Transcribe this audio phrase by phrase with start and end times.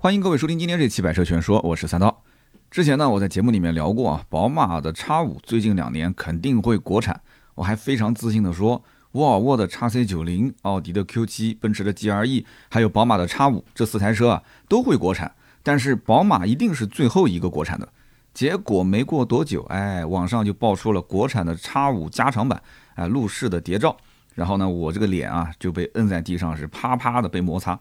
[0.00, 2.22] 欢迎各位收听今天这期《百车全说》，我是三刀。
[2.70, 7.20] 之前呢，我在节目里面聊过啊，宝马的 X 五最近两年肯定会国产，
[7.56, 8.80] 我还非常自信的说，
[9.10, 15.34] 沃尔沃的 x C 九零、奥迪的 Q 七、奔驰的 GLE，还有宝马的 X 五这四台车啊都会国产，
[15.64, 17.88] 但是宝马一定是最后一个国产的。
[18.32, 22.62] 结果没过多久，哎，网上就爆出了国产的 X 五加长版，
[22.94, 23.96] 哎，路试的谍照，
[24.36, 27.80] 然后呢，我这个脸啊就被摁在地上，是啪啪的被摩擦。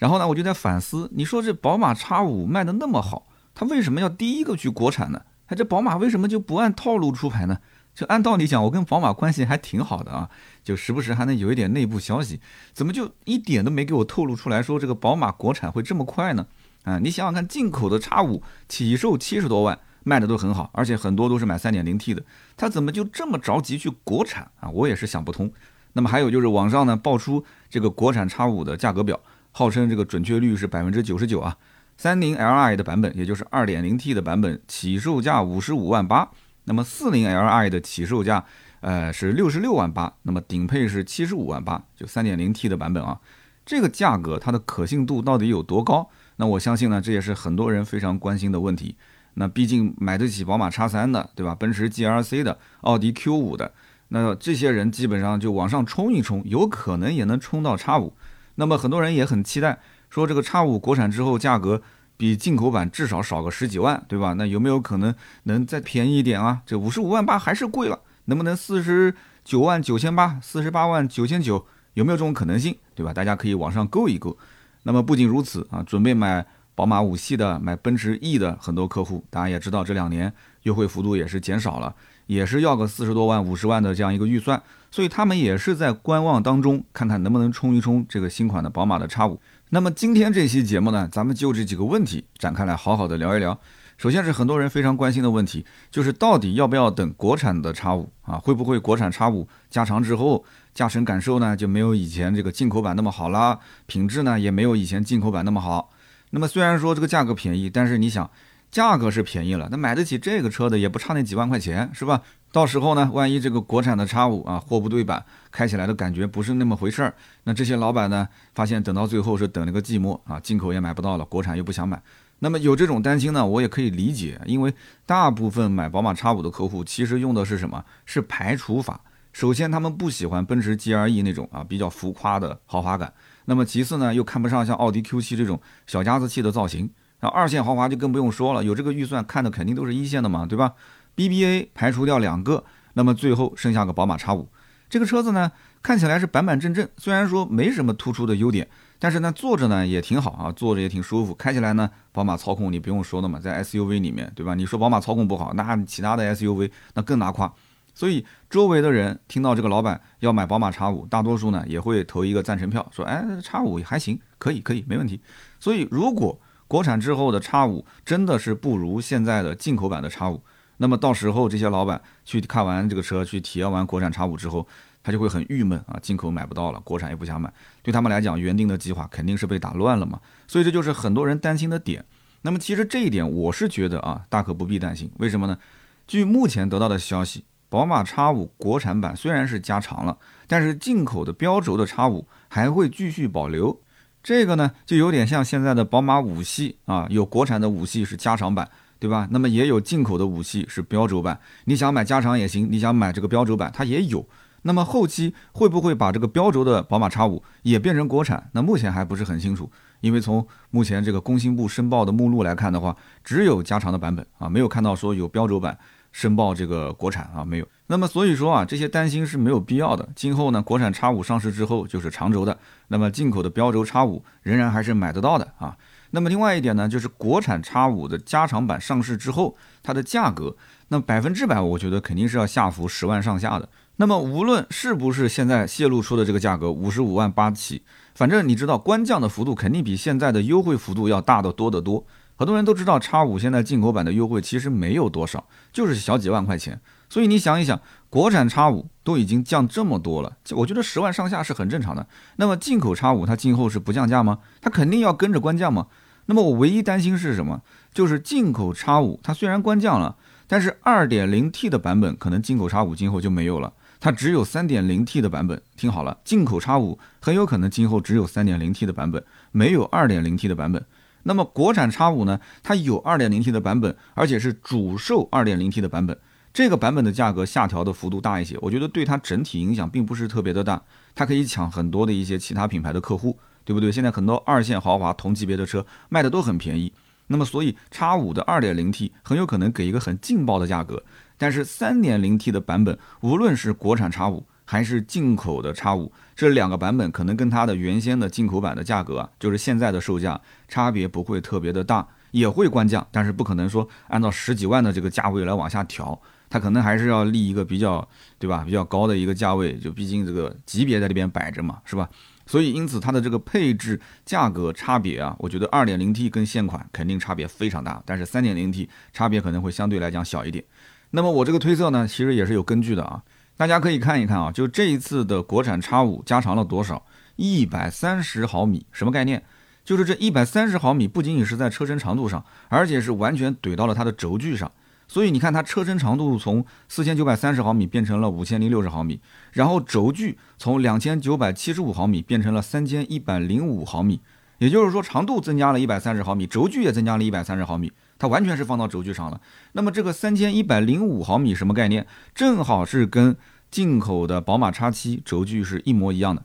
[0.00, 5.20] 然后呢，我就在反思，你说这宝马叉五卖的那么好，它为什么要第一个去国产呢？
[5.46, 7.58] 哎，这宝马为什么就不按套路出牌呢？
[7.94, 10.30] 就按道理讲，我跟宝马关系还挺好的啊，
[10.64, 12.40] 就时不时还能有一点内部消息，
[12.72, 16.46] 怎么就一点都没给我透露出来说这个宝马国产会这么快呢？
[16.84, 22.22] 啊，你想想看，进口的叉五起售七十多万，卖的都很好，而且很多都是买三点零 T 的，
[22.56, 24.70] 它怎么就这么着急去国产啊？
[24.70, 25.52] 我也是想不通。
[25.92, 29.20] 那么还有就是网上呢爆出这个国产叉五的价格表。
[29.52, 31.56] 号称这个准确率是百分之九十九啊，
[31.96, 36.30] 三零 Li 的版本，也就是二点零 T 的版本，起售价五十五万八。
[36.64, 38.44] 那么四零 Li 的起售价，
[38.80, 40.12] 呃是六十六万八。
[40.22, 43.18] 那么顶配是七十五万八，就三点零 T 的版本啊。
[43.66, 46.08] 这个价格它的可信度到底有多高？
[46.36, 48.96] 那我相信呢，这也是很多人非常关心的问题。
[49.34, 51.54] 那毕竟买得起宝马叉三的，对吧？
[51.54, 53.72] 奔驰 GLC 的，奥迪 Q 五的，
[54.08, 58.12] 那这些人基本上就往上冲一冲，有可能也能冲到叉五。
[58.56, 61.80] 那么很多人也很期待，说这个叉五国产之后价格
[62.16, 64.34] 比进口版至少少个十几万，对吧？
[64.34, 66.60] 那有没有可能能再便宜一点啊？
[66.66, 71.64] 这五十五万八还是贵了，能不能四十九万九千八、四十八万九千九？
[71.94, 73.12] 有没有这种可能性，对吧？
[73.12, 74.36] 大家可以往上勾一勾。
[74.82, 81.94] 那么不仅如此啊，准备买宝马五系的、买奔驰 E 的很多客户，大家也知道这两年优惠幅度也是减少了，
[82.26, 84.62] 也是要个四十多万、五十万的这样一个预算。
[84.90, 89.40] 所以他们也是在观望当中，看看能不能冲一冲这个新款的宝马的叉五。
[89.70, 93.58] 那么今天这期节目呢，咱们就这几个问题展开来好好的聊一聊。
[93.96, 98.38] 首先是很多人非常关心的问题，就是到底要不要等国产的叉五啊？
[98.38, 100.42] 会不会国产叉五加长之后，
[100.72, 105.90] 驾乘感受呢就没有以前这个进口版那么好啦，品质呢也没有以前进口版那么好？
[106.30, 108.30] 那么虽然说这个价格便宜，但是你想，
[108.70, 112.22] 价格是便宜了，那买得起这个车的也不差那几万块钱，是吧？
[112.52, 117.14] 到时候呢，万一这个国产的叉五啊货不对版，开起来的感觉不是那么回事儿，
[117.44, 122.02] 那这些老板呢，发现等到最后是等了个寂寞啊，进口也买不到了，国产又不想买，
[122.40, 124.74] 那么有这种担心呢，我也可以理解，因为
[125.06, 127.84] 大部分买宝马叉五的客户其实用的是什么？
[128.04, 129.00] 是排除法。
[129.32, 133.12] 首先，他们不喜欢奔驰 GLE 那种啊比较浮夸的豪华感，
[133.44, 140.72] 那么其次呢，又看不上像奥迪 Q7 这种小家子气的造型，然后二线豪华就更不用说了，有这个预算看的肯定都是一线的嘛，对吧
[141.16, 142.64] ？BBA 排除掉两个，
[142.94, 144.48] 那么最后剩下个宝马 X 五。
[144.88, 148.66] 这个车子呢，看起来是板板正正，虽然说没什么突出的优点，
[148.98, 151.32] 但是呢，坐着呢也挺好啊，坐着也挺舒服。
[151.34, 154.54] 开起来呢，宝马操控你不用说的嘛，在 SUV 里面，对吧？
[154.54, 157.52] 你说宝马操控不好，那其他的 SUV 那更拿夸。
[157.94, 165.20] 所以周围的人听到这个老板要买宝马 X 五，大多数呢也会投一个赞成票，说哎，X 五还行，可以可以，没问题。
[165.60, 170.40] 所以如果国产之后的叉五真的是不如现在的进口版的叉五。
[170.76, 174.64] 那么到时候这些老板去看完这个车，去体验完国产叉五之后，
[175.02, 180.20] 他就会很郁闷啊，进口买不到了，国产也不想买，对他们来讲，原定的计划肯定是被打乱了嘛。
[180.46, 181.68] 所以这就是很多人担心。
[181.68, 182.04] 的点。
[182.42, 185.10] 那么其实这一点我是觉得啊，大可不必担心。
[185.18, 185.58] 为什么呢？
[186.06, 190.16] 据目前得到的消息，宝马叉五国产版虽然是加长了，
[190.46, 193.80] 但是进口的标轴的叉五还会继续保留。
[194.22, 198.68] 这个呢，就有点像现在的宝马五系啊，有国产的五系是加长版。
[199.00, 199.26] 对吧？
[199.30, 204.28] 那么也有进口的五系是标轴版，你想买加长也行，你想买这个标轴版它也有。
[204.60, 208.50] 那么后期会不会把这个标轴的宝马叉五也变成国产？
[208.52, 209.70] 那目前还不是很清楚，
[210.02, 212.94] 因为从目前这个工信部申报的目录来看的话，
[213.24, 215.78] 只有加长的版本啊，没有看到说有标轴版
[216.12, 217.66] 申报这个国产啊，没有。
[217.86, 220.08] 那么所以说啊，这些担心是没有必要的。
[220.14, 222.56] 今后呢，国产叉五上市之后就是长轴的，
[222.88, 225.76] 那么进口的标轴叉五仍然还是买得到的啊。
[226.12, 230.56] 那么另外一点呢，就是国产叉五的加长版上市之后，它的价格，
[230.88, 233.68] 那百分之百，我觉得肯定是要下浮十万上下的。
[233.96, 237.82] 那么无论是不是现在泄露出的这个价格五十五万八起，
[238.14, 242.04] 反正你知道官降的幅度肯定比现在的优惠幅度要大得多得多。
[242.40, 246.80] 很多人都知道叉五现在进口版的优惠其实没有多少，就是小几万块钱。
[247.10, 247.78] 所以你想一想，
[248.08, 252.06] 国产叉五都已经降这么多了，我觉得十万上下是很正常的。
[252.36, 254.38] 那么进口叉五它今后是不降价吗？
[254.62, 255.88] 它肯定要跟着官降吗？
[256.24, 257.60] 那么我唯一担心是什么？
[257.92, 260.16] 就是进口叉五，它虽然官降了，
[260.46, 265.60] 但是 2.0T 的版本可能进口叉五今后就没有了，它只有 3.0T 的版本。
[265.76, 269.22] 听好了，进口叉五很有可能今后只有 3.0T 的版本，
[269.52, 270.82] 没有 2.0T 的版本。
[271.24, 276.18] 那么国产叉五呢，它有 2.0T 的版本，而且是主售 2.0T 的版本。
[276.52, 280.82] 这个版本的价格下调的幅度大一些，我觉得对它整体影响并不是特别的大。
[281.14, 283.92] 它可以抢很多的一些其他品牌的客户，对不对？
[283.92, 286.92] 现在很多二线豪华同级别的车卖的都很便宜，
[287.28, 291.02] 那么所以叉五的 2.0T 很有可能给一个很劲爆的价格。
[291.38, 306.18] 但是 3.0T 的版本，无论是国产叉五还是进口的叉五，这两个版本可能跟它的原先的进口版的价格啊，就是现在的售价差别不会特别的大，也会官降，但是不可能说按照十几万的这个价位来往下调。
[306.48, 308.08] 它可能还是要立一个比较，
[308.38, 308.62] 对吧？
[308.64, 312.08] 比较高的一个价位，就毕竟这个级别在这边摆着嘛，是吧？
[312.46, 320.64] 所以因此它的这个配置价格差别啊，我觉得 2.0T 跟现款肯定差别非常大，但是 3.0T 差别可能会相对来讲小一点。
[321.10, 323.22] 那么我这个推测呢，其实也是有根据的啊，
[323.60, 327.04] 大家可以看一看啊，就这一次的国产叉五加长了多少？
[327.36, 329.42] 一百三十毫米，什么概念？
[329.84, 334.72] 就是这一百三十毫米不仅仅是在车身长度上，而且是完全怼到了它的轴距上。
[335.06, 339.20] 所以你看，它车身长度从四千九百三十毫米变成了五千零六十毫米，
[339.52, 344.22] 然后轴距从两千九百七十五毫米变成了三千一百零五毫米，
[344.56, 349.38] 也就是说长度增加了一百三十毫米，轴距也增加了一百三十毫米，它完全是放到轴距上了。
[349.72, 352.06] 那么这个三千一百零五毫米什么概念？
[352.34, 353.36] 正好是跟
[353.70, 356.44] 进口的宝马叉七轴距是一模一样的。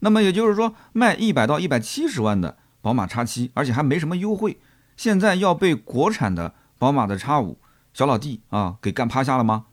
[0.00, 4.60] 那么也就是说，卖一百到一百七十万的宝马叉七而且还没什么优惠，
[4.96, 7.58] 现在要被国产的宝马的叉五。
[7.94, 9.64] 小老弟啊，给干趴下了吗？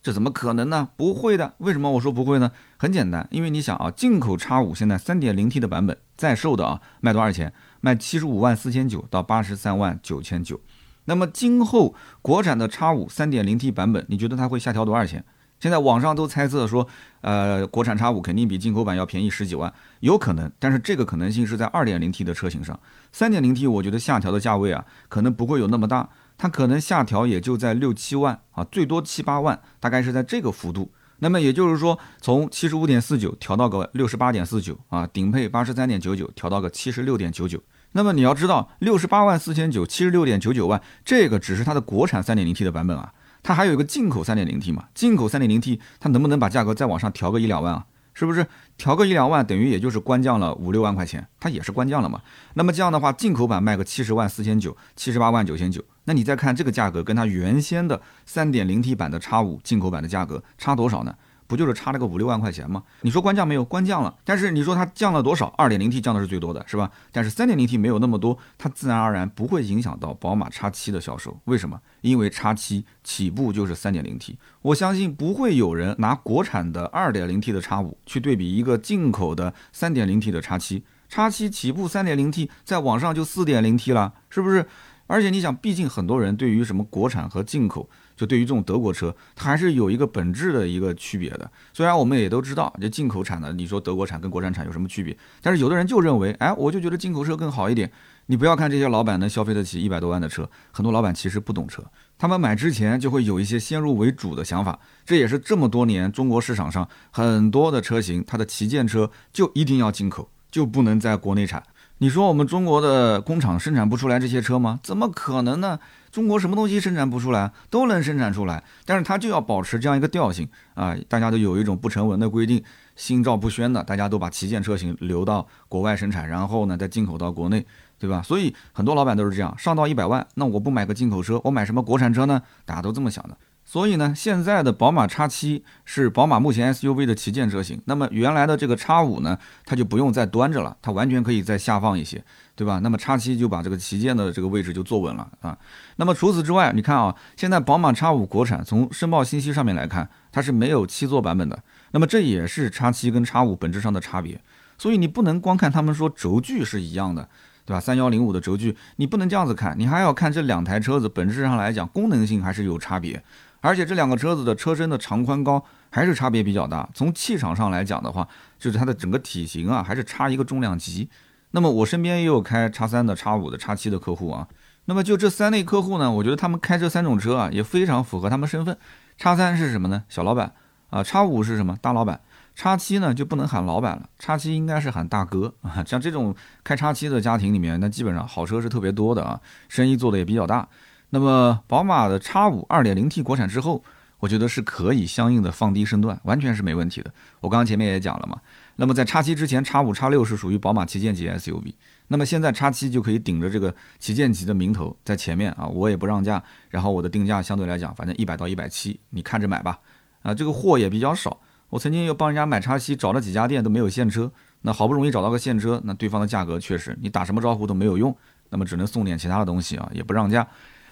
[0.00, 0.90] 这怎么可能呢？
[0.96, 1.54] 不会的。
[1.58, 2.52] 为什么我说不会呢？
[2.76, 7.52] 很简单，因为你想啊，进口叉五现在三点零 T 的版本在售的啊，卖多少钱？
[7.80, 10.60] 卖七十五万四千九到八十三万九千九。
[11.06, 15.24] 那么今后国产的叉五三点零 T 版本，你觉得它会下调多少钱？
[15.62, 16.84] 现在网上都猜测说，
[17.20, 20.50] 呃，国产叉五肯定比进口版要便宜十几万，有可能。
[20.58, 22.76] 但是这个可能性是在二点零 T 的车型上，
[23.12, 26.08] 三点零 T 我觉得下调的价位啊，可能不会有那么大。
[26.36, 30.90] 它可能下调也就在六七万啊，最多七八万，大概是在这个幅度。
[31.20, 37.62] 那么也就是说，从七十五点四九调到个六十八点四九啊，顶配八十三点九九调到个七十六点九九。
[37.92, 43.12] 那么你要知道，六十八万四千九，七十六点九九万，这个只是它的国产三点零 T 的版本啊，
[43.42, 47.86] 它还有一个进口三点零 T 嘛，进口三点零 T 它能不能把价格再往上调个一两万啊？
[48.14, 48.46] 是不是
[48.76, 52.20] 调个一两万，等于也就是官降了五六万块钱，它也是官降了嘛？
[52.52, 61.14] 那么这样的话，进口版卖个七十万四千九，七十八万九千九，那你再看这个价格，跟它原先的三点零 T 版的叉五进口版的价格差多少呢？
[61.52, 62.82] 不就是差了个五六万块钱吗？
[63.02, 63.62] 你说官降没有？
[63.62, 65.48] 官降了，但是你说它降了多少？
[65.58, 66.90] 二点零 T 降的是最多的，是吧？
[67.12, 71.38] 但是三点零 T 没有那么多，它自然而然不会影响到宝马叉七的销售。
[71.44, 71.78] 为什么？
[72.00, 80.82] 因为叉七起步就是三点零 T，我相信不会有人拿国产的二点零 T 的叉五去对比一个进口的三点零 T 的叉七。
[81.10, 84.66] 叉七起步三点零 T，在网上就四点零 T 了，是不是？
[85.08, 87.86] 而且你想，毕竟很多人对于什么国产和进口。
[88.16, 91.50] 就对于这种德国车，它还是有一个本质的一个区别的。
[91.72, 95.16] 虽然我们也都知道，这进口产的，你说德国产跟国产产有什么区别？
[95.40, 97.90] 但是有的人就认为，哎，我就觉得进口车更好一点。
[98.26, 101.82] 你不要看这些老板能消费得起一百多万的车，很多老板其实不懂车，
[102.16, 104.78] 他们买之前就会有一些先入为主的想法。
[105.04, 111.62] 这也是这么多年中国市场上很多的车型，它的旗舰车就一定要进口，就不能在国内产。
[111.98, 114.78] 你说我们中国的工厂生产不出来这些车吗？
[114.82, 115.80] 怎么可能呢？
[116.12, 120.94] 中国什么东西生产不出来，都能生产出来，但是它就要保持这样一个调性啊！
[121.08, 122.62] 大家都有一种不成文的规定，
[122.94, 127.66] 心照不宣的，大家都把旗舰车型留到国外生产，然后呢再进口到国内，
[127.98, 128.20] 对吧？
[128.20, 132.42] 所以很多老板都是这样，上到一百万，那我不买个进口车，我买什么国产车呢？
[132.66, 133.34] 大家都这么想的。
[133.64, 142.22] 所以呢，现在的宝马 X7 是宝马目前 SUV 的旗舰车型，那么原来的这个 X5 呢，它就不用再端着了，它完全可以再下放一些。
[142.54, 142.78] 对吧？
[142.82, 145.56] 那么叉七就把这个旗舰的这个位置就坐稳了啊。
[145.96, 151.62] 那么除此之外，你看啊，现在宝马叉五国产从申报信息上面来看，它是没有七座版本的。
[151.92, 154.40] 那么这也是叉七跟叉五本质上的差别。
[154.78, 157.28] 所以你不能光看他们说轴距是一样的，
[157.64, 157.80] 对吧？
[157.80, 163.22] 三幺零五的轴距，你不能这样子看，你还要看这两台车子本质上来讲功能性还是有差别，
[163.60, 166.88] 而且这两个车子的车身的长宽高还是差别比较大。
[166.92, 168.26] 从气场上来讲的话，
[168.58, 171.08] 就是它的整个体型啊，还是差一个重量级。
[171.52, 174.46] 那么我身边也有开叉三的、叉五的、叉七的客户啊。
[174.86, 178.76] 那么就这三类客户呢，我觉得他们开这三种车啊，也非常符合他们身份。
[179.16, 180.02] 叉三是什么呢？
[180.08, 180.52] 小老板
[180.90, 181.02] 啊。
[181.02, 181.78] 叉五是什么？
[181.80, 182.20] 大老板。
[182.54, 185.82] 叉七呢就不能喊老板了，叉七应该是喊大哥啊。
[185.86, 190.68] 像这种开叉七的家庭里面，那基本上好车是特别多的啊，生意做的也比较大。
[191.10, 193.82] 那么宝马的叉五二点零 T 国产之后，
[194.18, 197.10] 我觉得是可以相应的放低身段，完全是没问题的。
[197.40, 198.40] 我刚刚前面也讲了嘛。
[198.76, 201.74] 那么在叉七之前，叉五、叉六是属于宝马旗舰级 SUV。
[202.08, 209.78] 那么现在叉七就可以顶着这个旗舰级的名头在前面啊，我也不让价，然后我的定价相对来讲，反正一百到一百七，你看着买吧。
[210.22, 211.38] 啊，这个货也比较少，
[211.68, 218.16] 我曾经又帮人家买叉七，找了几家店都没有现车，那好不容易找到个现车，那对方的价格确实你打什么招呼都没有用，
[218.50, 220.46] 那么只能送点其他的东西啊，也不让价。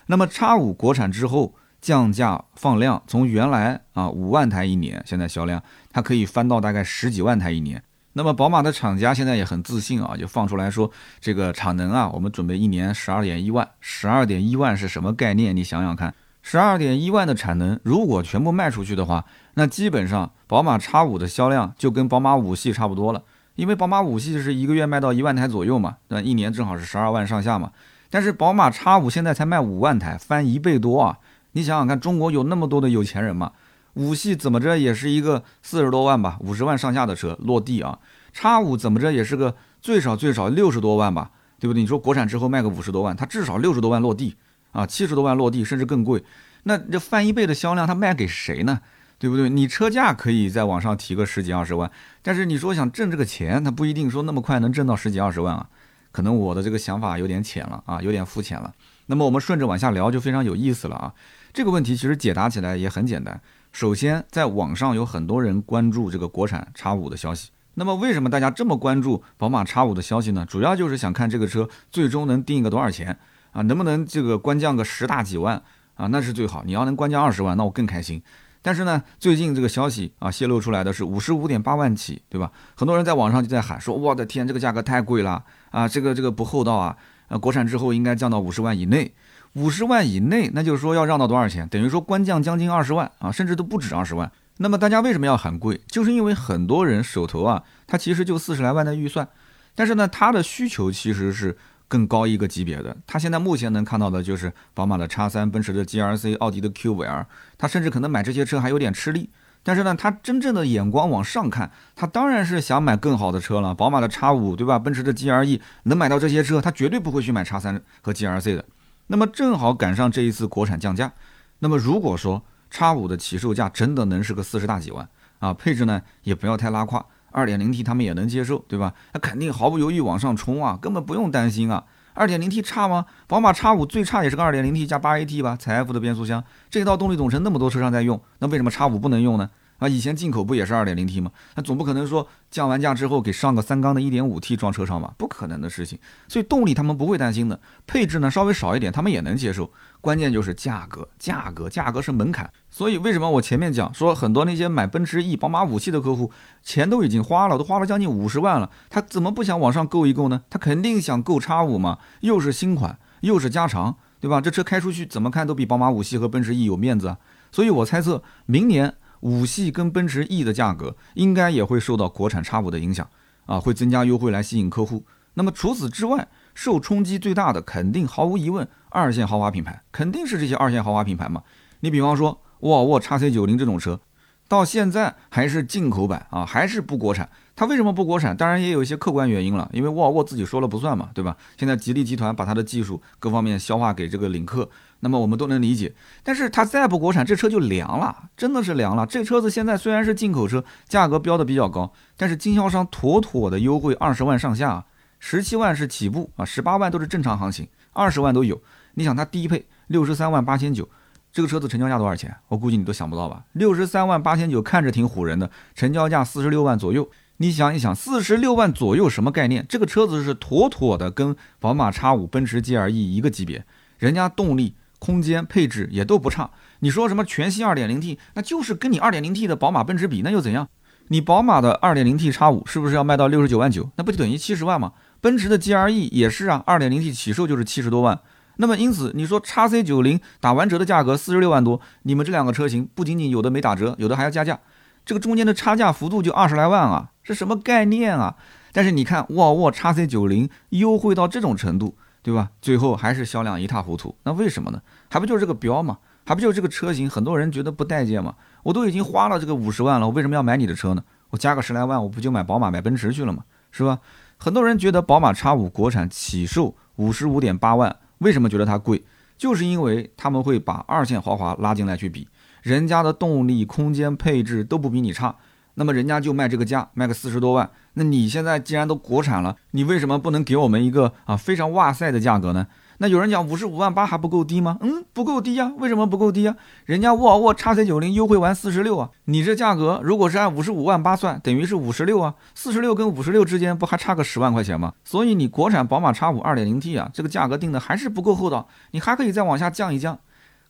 [0.06, 7.82] 那么叉五国产之后降价放量，从原来啊五万台一年，现在销量它可以翻到大概十几万台一年。
[8.12, 15.54] 那么宝马的厂家现在也很自信啊，就放出来说这个产能啊，我们准备一年十二点一万，十二点一万是什么概念？
[15.54, 23.22] 你想想看，十二点一万的产能，如果全部卖出去的话，那基本上宝马 X 五的销量就跟宝马五系差不多了，
[23.54, 27.70] 因为宝马五系是一个月卖到一万台左右嘛，那一年正好是十二万上下嘛。
[28.10, 31.18] 但是宝马 X 五现在才卖五万台，翻一倍多啊！
[31.52, 33.52] 你想想看，中国有那么多的有钱人嘛？
[33.94, 37.98] 五系怎么着也是一个四十多万吧，五十万上下的车落地啊。
[38.32, 41.80] 叉五怎么着也是个最少最少六十多万吧，对不对？
[41.82, 44.36] 你说国产之后卖个五十多万，它至少六十多万落地
[44.70, 46.22] 啊，七十多万落地甚至更贵。
[46.62, 48.80] 那这翻一倍的销量，它卖给谁呢？
[49.18, 49.50] 对不对？
[49.50, 51.90] 你车价可以在往上提个十几二十万，
[52.22, 55.68] 但是你说想挣这个钱，它不一定说那么快能挣到十几二十万啊。
[56.12, 58.72] 可能我的这个想法有点浅了啊，有点肤浅了。
[59.06, 61.12] 那么我们顺着往下聊就非常有意思了啊。
[61.52, 63.40] 这个问题其实解答起来也很简单。
[63.72, 67.50] 首先，在网上有很多人关注这个国产叉五的消息。
[67.74, 70.44] 那么，为什么大家这么关注宝马叉五的消息呢？
[70.44, 73.16] 主要就是想看这个车最终能定一个多少钱
[73.52, 73.62] 啊？
[73.62, 75.62] 能不能这个官降个十大几万
[75.94, 76.08] 啊？
[76.08, 76.62] 那是最好。
[76.66, 78.20] 你要能官降二十万，那我更开心。
[78.60, 82.50] 但是呢，最近这个消息啊泄露出来的是五十五点八万起，对吧？
[82.74, 85.88] 很多人在网上就在喊说：“我的天，这个价格太贵了啊！
[85.88, 86.96] 这个这个不厚道啊！
[87.28, 89.14] 啊，国产之后应该降到五十万以内。”
[89.54, 91.68] 五十万以内，那就是说要让到多少钱？
[91.68, 94.30] 等于说官降将近二十万啊，甚至都不止二十万。
[94.58, 95.80] 那么大家为什么要喊贵？
[95.88, 99.26] 就是因为很多人手头啊，他其实就四十来万的预算，
[99.74, 101.56] 但是呢，他的需求其实是
[101.88, 102.96] 更高一个级别的。
[103.06, 107.26] 他现在目前能看到的就是宝马的叉三、奔驰的 GRC、奥迪的 Q 五 L，
[107.58, 109.30] 他甚至可能买这些车还有点吃力。
[109.62, 113.74] 但是呢，他真正的眼光往上看，他当然是想买更好的车了。
[113.74, 114.78] 宝马的叉五，对吧？
[114.78, 118.64] 奔驰的 GLE 能买到这些车，他绝对不会去买叉三和 GRC 的。
[119.12, 121.12] 那么正好赶上这一次国产降价，
[121.58, 122.40] 那么如果说
[122.70, 125.08] 叉五的起售价真的能是个四十大几万
[125.40, 128.94] 啊，配置呢也不要太拉胯，二点零 T 他们也能接受，对吧？
[129.12, 131.84] 那肯定毫不犹豫往上冲啊，根本不用担心啊。
[132.14, 133.06] 二点零 T 差吗？
[133.26, 139.50] 宝马叉五最差也是个二点零 T 加八 AT 吧，采埃孚的变速箱，这套动力总成那么多车上在用，那为什么叉五不能用呢？
[139.80, 141.30] 啊，以前进口不也是二点零 T 吗？
[141.54, 145.12] 那总不可能说降完价之后给上个三缸的一点五 T 装车上吧？
[145.16, 145.98] 不可能的事情。
[146.28, 149.72] 所以动力他们不会担心的，配置呢稍微少一点他们也能接受。
[150.02, 152.50] 关键就是价格，价格，价格是门槛。
[152.68, 156.30] 所以为什么我前面讲说很多那些买奔驰 E、宝马五系的客户，
[156.62, 160.42] 钱都已经花了，都花了将近五十万了，他怎么不想往上购一购呢？
[160.50, 164.42] 他肯定想购叉五嘛，又是新款，又是加长，对吧？
[164.42, 167.16] 这车开出去怎么看都比宝马五系和奔驰 E 有面子啊。
[167.50, 168.94] 所以我猜测明年。
[169.20, 173.08] 五系跟奔驰 E 的价格应该也会受到国产叉五的影响
[173.46, 175.04] 啊，会增加优惠来吸引客户。
[175.34, 181.42] 那么除此之外，受冲击最大的肯定毫无疑问二线豪华品牌，肯定是这些二线豪华品牌嘛。
[181.80, 184.00] 你比方说沃尔沃 x C 九零这种车。
[184.48, 187.30] 到现在还是进口版啊，还是不国产。
[187.60, 188.34] 它为什么不国产？
[188.34, 191.36] 当然也有一些客观原因了，因为沃尔沃自己说了不算嘛，对吧？
[191.58, 194.66] 现在吉利集团把它的技术各方面消化给这个领克，
[195.00, 195.92] 那么我们都能理解。
[196.22, 199.04] 但是它再不国产，这车就凉了，真的是凉了。
[199.04, 204.86] 这车子现在虽然是进口车，价格标的比较高，但是经销商妥妥的优惠二十万上下，
[205.18, 208.58] 十七万是起步啊，十八万都是正常行情，二十万都有。
[208.94, 210.88] 你想它低配六十三万八千九。
[211.30, 212.34] 这个车子成交价多少钱？
[212.48, 213.44] 我估计你都想不到吧？
[213.52, 217.06] 六十三万八千九，看着挺唬人的，成交价四十六万左右。
[217.42, 219.64] 你想一想，四十六万左右什么概念？
[219.66, 223.64] 这个车子是妥妥的跟宝马 X 五、奔驰 GLE 一个级别，
[223.96, 226.50] 人家动力、空间、配置也都不差。
[226.80, 230.68] 你说什么全系 2.0T，那就是跟你 2.0T 的宝马、奔驰比，那又怎样？
[231.08, 233.88] 你宝马的 2.0T X 五是不是要卖到六十九万九？
[233.96, 234.92] 那不就等于七十万吗？
[235.22, 238.20] 奔驰的 GLE 也是啊，2.0T 起售就是七十多万。
[238.56, 244.60] 那么因此，你说叉 C 九零打完折的价格四十六万多，你们这两个车型不仅仅有的没打折，有的还要加价，
[245.04, 248.36] 这个中间的差价幅度就二十来万啊，是什么概念啊？
[248.72, 252.50] 但是你看沃尔沃叉 C 九零优惠到这种程度，对吧？
[252.62, 254.80] 最后还是销量一塌糊涂，那为什么呢？
[255.08, 255.98] 还不就是这个标吗？
[256.24, 257.10] 还不就是这个车型？
[257.10, 258.34] 很多人觉得不待见吗？
[258.62, 261.02] 我都已经花了这个五十万了，我为什么要买你的车呢？
[261.30, 263.42] 我加个十来万，我不就买宝马、买奔驰去了吗？
[263.72, 263.98] 是吧？
[264.36, 267.96] 很多人觉得宝马叉五国产起售五十五点八万。
[268.18, 269.02] 为什么觉得它贵？
[269.36, 272.28] 就是因为他们会把二线豪华拉进来去比，
[272.62, 275.36] 人家的动力、空间、配置都不比你差。
[275.74, 277.70] 那么人家就卖这个价，卖个四十多万。
[277.94, 282.66] 那你现在既然都国产了，你为什么不能给我们一个啊非常哇塞的价格呢？
[282.98, 284.76] 那有人讲五十五万八还不够低吗？
[284.82, 285.72] 嗯，不够低呀。
[285.78, 286.54] 为什么不够低呀？
[286.84, 292.34] 人家沃尔沃 x C 九零优惠完四十六啊，你这价格如果是按五十五万八算，等于是五十六啊。
[292.54, 294.92] 四十六跟五十六之间不还差个十万块钱吗？
[295.02, 300.18] 所以你国产宝马 X 五二点零 T 啊，这个价格定的还是不够厚道，你还可以再往下降一降。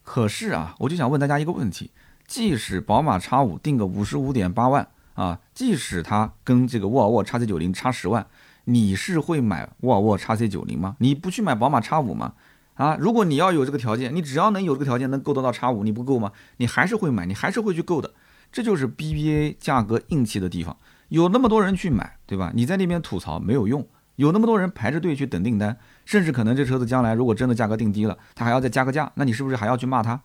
[0.02, 1.90] 可是啊，我就想问大家一个问题：
[2.26, 8.26] 即使宝马 X 五定个五十五点八万啊，即使它跟这个沃尔沃 x C 九零差十万。
[8.64, 10.95] 你是会买沃尔沃 x C 九零吗？
[10.99, 12.35] 你不去买宝马 X 五吗？
[12.75, 16.30] 啊，如果你要有这个条件，你只要能有这个条件能够得到 X 五，你不够吗？
[16.59, 18.12] 你还是会买，你还是会去购的。
[18.52, 20.76] 这就是 BBA 价格硬气的地方，
[21.09, 22.52] 有那么多人去买，对吧？
[22.54, 25.76] 你在那边吐槽没有用，有那么多人排着队去等订单，
[26.10, 30.20] 甚至可能这车子将来如果真的价格定低了，他还要再加个价，那你是不是还要去骂他？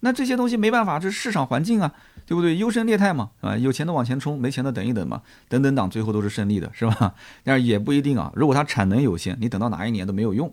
[0.00, 1.90] 那这些东西没办法，这是市场环境啊，
[2.26, 2.58] 对不对？
[2.58, 7.14] 优胜劣汰嘛，啊，有钱的往前冲，没钱的等一等嘛，等等党最后都是胜利的，是吧？
[7.42, 10.52] 但是也不一定啊，如果它产能有限，你等到哪一年都没有用。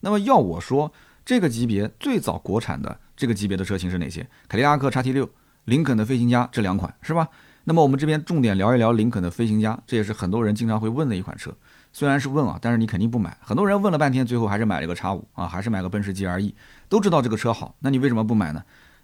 [0.00, 0.90] 那么要我说，
[1.26, 4.26] 这个级别最早国产的这个级别的车型是哪些？
[4.48, 5.28] 凯迪拉克 XT6、
[5.66, 7.28] 林肯的飞行家这两款，是吧？
[7.64, 11.54] 那么我们这边重点聊一聊林肯的飞行家，这也是很多人经常会问的一款车。
[11.92, 13.36] 虽然是问啊，但是你肯定不买。
[13.40, 16.54] 很多人问了半天，最后还是买了个叉五啊，还是买个奔驰 GLE。
[16.88, 18.62] 都知道这个车好，那你为什么不买呢？